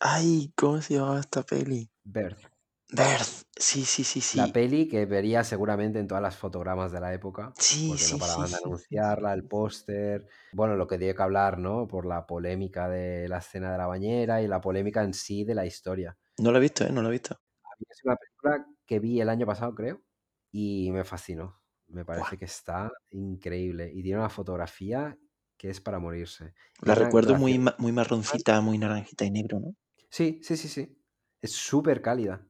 [0.00, 1.90] ay, ¿cómo se llamaba esta peli?
[2.04, 2.46] Birth.
[2.90, 3.44] Birth.
[3.56, 4.38] Sí, sí, sí, sí.
[4.38, 8.12] La peli que vería seguramente en todas las fotogramas de la época, Sí, porque sí,
[8.12, 11.86] no paraban sí, de anunciarla, el póster, bueno, lo que dio que hablar, ¿no?
[11.88, 15.54] Por la polémica de la escena de la bañera y la polémica en sí de
[15.54, 16.16] la historia.
[16.38, 16.90] No lo he visto, ¿eh?
[16.92, 17.40] No lo he visto.
[17.78, 20.02] Mí es una película que vi el año pasado, creo,
[20.50, 21.60] y me fascinó.
[21.88, 22.38] Me parece Buah.
[22.38, 25.16] que está increíble y tiene una fotografía
[25.56, 26.54] que es para morirse.
[26.82, 29.74] La recuerdo muy, muy marroncita, muy naranjita y negro, ¿no?
[30.10, 30.98] Sí, sí, sí, sí.
[31.40, 32.46] Es súper cálida.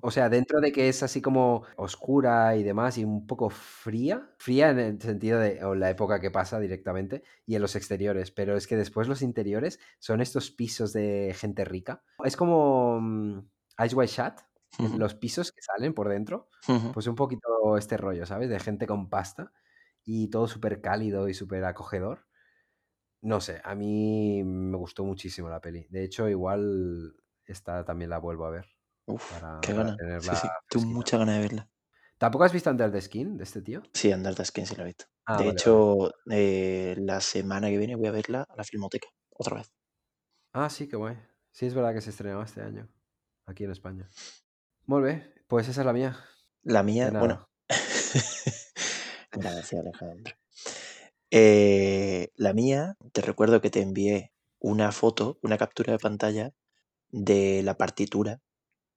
[0.00, 4.30] O sea, dentro de que es así como oscura y demás y un poco fría,
[4.38, 8.30] fría en el sentido de o la época que pasa directamente y en los exteriores,
[8.30, 12.04] pero es que después los interiores son estos pisos de gente rica.
[12.24, 13.40] Es como mm,
[13.84, 14.34] Ice White Shut,
[14.82, 14.98] en Ujú.
[14.98, 16.92] los pisos que salen por dentro, Ujú.
[16.92, 18.48] pues un poquito este rollo, ¿sabes?
[18.50, 19.52] De gente con pasta
[20.04, 22.26] y todo súper cálido y súper acogedor.
[23.22, 25.86] No sé, a mí me gustó muchísimo la peli.
[25.90, 28.66] De hecho, igual esta también la vuelvo a ver
[29.06, 30.56] Uf, para, qué para tenerla Sí, sí.
[30.68, 31.70] Tengo muchas ganas de verla.
[32.18, 33.82] ¿Tampoco has visto Under the Skin de este tío?
[33.92, 35.06] Sí, Under the Skin sí la he visto.
[35.24, 39.08] Ah, de vale, hecho, eh, la semana que viene voy a verla a la Filmoteca.
[39.30, 39.72] Otra vez.
[40.52, 41.16] Ah, sí, qué guay.
[41.52, 42.88] Sí, es verdad que se estrenaba este año,
[43.46, 44.08] aquí en España.
[44.86, 46.16] Muy bien, pues esa es la mía.
[46.64, 47.48] La mía, bueno.
[49.32, 50.34] Gracias, Alejandro.
[51.30, 56.52] Eh, la mía, te recuerdo que te envié una foto, una captura de pantalla
[57.10, 58.40] de la partitura,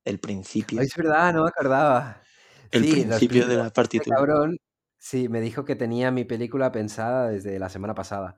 [0.06, 0.80] el principio.
[0.80, 2.22] Ay, es verdad, no me acordaba.
[2.72, 4.16] El sí, principio de la este partitura.
[4.16, 4.58] cabrón,
[4.98, 8.38] sí, me dijo que tenía mi película pensada desde la semana pasada.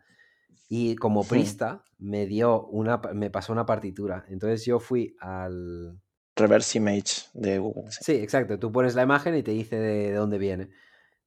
[0.69, 4.25] Y como prista, me dio una, me pasó una partitura.
[4.29, 5.99] Entonces yo fui al,
[6.35, 7.91] Reverse image de Google.
[7.91, 7.99] sí.
[8.03, 8.57] Sí, exacto.
[8.57, 10.69] Tú pones la imagen y te dice de, de dónde viene.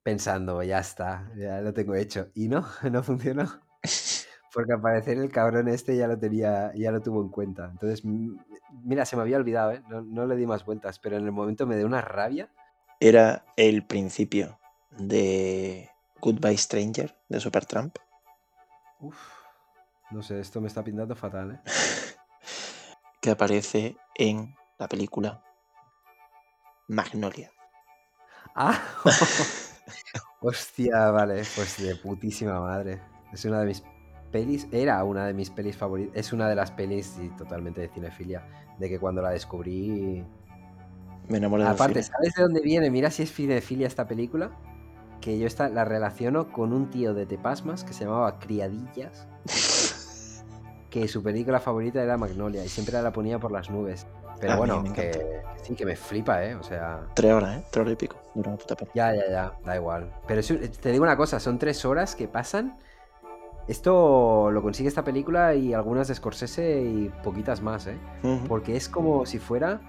[0.03, 2.29] Pensando, ya está, ya lo tengo hecho.
[2.35, 3.45] Y no, no funcionó.
[4.53, 7.69] Porque al parecer el cabrón este ya lo tenía, ya lo tuvo en cuenta.
[7.71, 9.83] Entonces, mira, se me había olvidado, ¿eh?
[9.89, 12.49] No, no le di más vueltas, pero en el momento me dio una rabia.
[13.01, 14.61] Era el principio
[14.97, 15.91] de
[16.21, 17.97] Goodbye Stranger de Supertramp.
[19.05, 19.19] Uf,
[20.11, 21.61] no sé, esto me está pintando fatal, ¿eh?
[23.21, 25.45] que aparece en la película
[26.89, 27.51] Magnolia.
[28.55, 28.81] Ah,
[30.41, 33.03] hostia, vale, pues de putísima madre.
[33.31, 33.85] Es una de mis
[34.33, 36.17] pelis, era una de mis pelis favoritas.
[36.17, 38.47] Es una de las pelis y totalmente de cinefilia.
[38.79, 40.25] De que cuando la descubrí
[41.29, 42.03] Me enamoré del Aparte.
[42.03, 42.91] ¿sabes de dónde viene?
[42.91, 44.51] Mira si es cinefilia esta película.
[45.25, 49.27] Que yo esta la relaciono con un tío de Tepasmas que se llamaba Criadillas.
[50.91, 54.07] Que su película favorita era Magnolia y siempre la ponía por las nubes.
[54.39, 56.55] Pero A bueno, que, sí, que me flipa, ¿eh?
[56.55, 57.65] O sea, Tres horas, ¿eh?
[57.73, 58.17] Tres horas y pico.
[58.33, 60.13] Dura una puta ya, ya, ya, da igual.
[60.29, 60.41] Pero
[60.81, 62.79] te digo una cosa, son tres horas que pasan.
[63.67, 67.99] Esto lo consigue esta película y algunas de Scorsese y poquitas más, ¿eh?
[68.47, 69.81] Porque es como si fuera.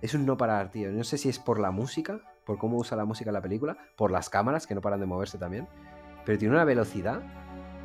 [0.00, 0.90] Es un no parar, tío.
[0.92, 3.76] No sé si es por la música, por cómo usa la música en la película,
[3.96, 5.66] por las cámaras que no paran de moverse también.
[6.24, 7.20] Pero tiene una velocidad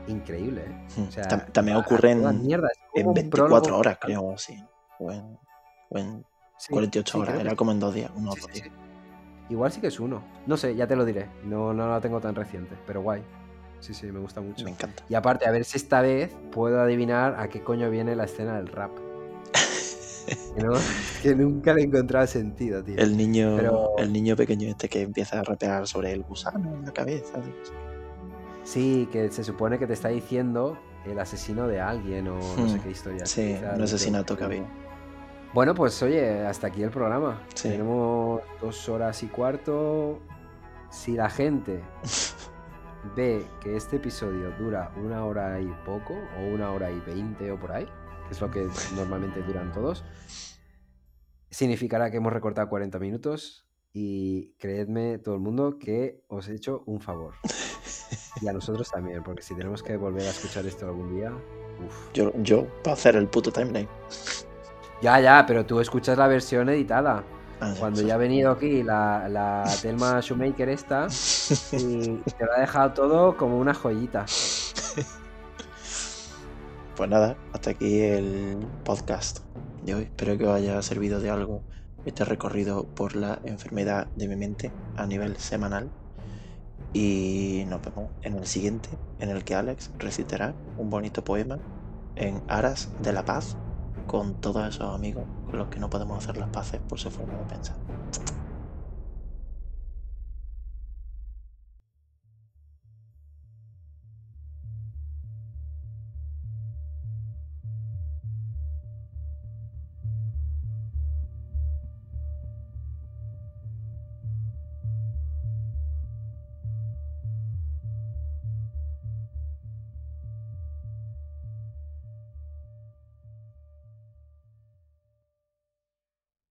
[0.08, 0.88] increíble, ¿eh?
[0.98, 1.08] Ujú.
[1.08, 3.78] O sea, Tam- También ocurre en, mierda, es en como un 24 prólogo.
[3.78, 4.64] horas, creo, o así.
[5.00, 5.38] O en,
[5.90, 6.26] o en
[6.58, 7.36] Sí, 48 sí, horas.
[7.36, 7.56] que Era sí.
[7.56, 8.12] como en dos días.
[8.16, 8.72] Unos Sí, dos sí, sí.
[9.50, 10.22] Igual sí que es uno.
[10.46, 11.28] No sé, ya te lo diré.
[11.44, 13.24] No, no la tengo tan reciente, pero guay.
[13.80, 14.64] Sí, sí, me gusta mucho.
[14.66, 15.04] Me encanta.
[15.10, 18.58] Y aparte, a ver si esta vez puedo adivinar a qué coño viene la escena
[18.58, 18.92] del rap.
[20.56, 20.74] Que, no-
[21.24, 22.98] que nunca le he encontrado sentido, tío.
[22.98, 26.86] El niño, Pero- el niño pequeño este que empieza a rapear sobre el gusano en
[26.86, 27.34] la cabeza.
[27.42, 27.54] qué.
[28.64, 32.78] Sí, que se supone que te está diciendo el asesino de alguien o no sé
[32.78, 33.26] Hmm, qué historia.
[33.26, 34.66] Sí, un asesinato que había.
[35.54, 37.42] Bueno, pues oye, hasta aquí el programa.
[37.56, 37.70] Sí.
[37.70, 40.20] Tenemos dos horas y cuarto.
[40.92, 41.82] Si la gente
[43.16, 47.60] ve que este episodio dura una hora y poco, o una hora y veinte o
[47.60, 47.88] por ahí,
[48.32, 50.04] es lo que normalmente duran todos,
[51.50, 56.84] significará que hemos recortado 40 minutos y creedme todo el mundo que os he hecho
[56.86, 57.34] un favor.
[58.42, 62.14] Y a nosotros también, porque si tenemos que volver a escuchar esto algún día, uff.
[62.14, 63.88] Yo, yo para hacer el puto timeline.
[65.02, 67.24] Ya, ya, pero tú escuchas la versión editada.
[67.62, 68.08] Ah, Cuando sí.
[68.08, 71.08] ya ha venido aquí la, la Telma Shoemaker esta
[71.74, 74.26] y te lo ha dejado todo como una joyita.
[77.00, 79.40] Pues nada, hasta aquí el podcast
[79.86, 80.04] de hoy.
[80.04, 81.64] Espero que os haya servido de algo
[82.04, 85.90] este recorrido por la enfermedad de mi mente a nivel semanal.
[86.92, 88.90] Y nos vemos en el siguiente,
[89.20, 91.58] en el que Alex recitará un bonito poema
[92.18, 93.56] en aras de la paz
[94.06, 97.38] con todos esos amigos con los que no podemos hacer las paces por su forma
[97.38, 97.78] de pensar.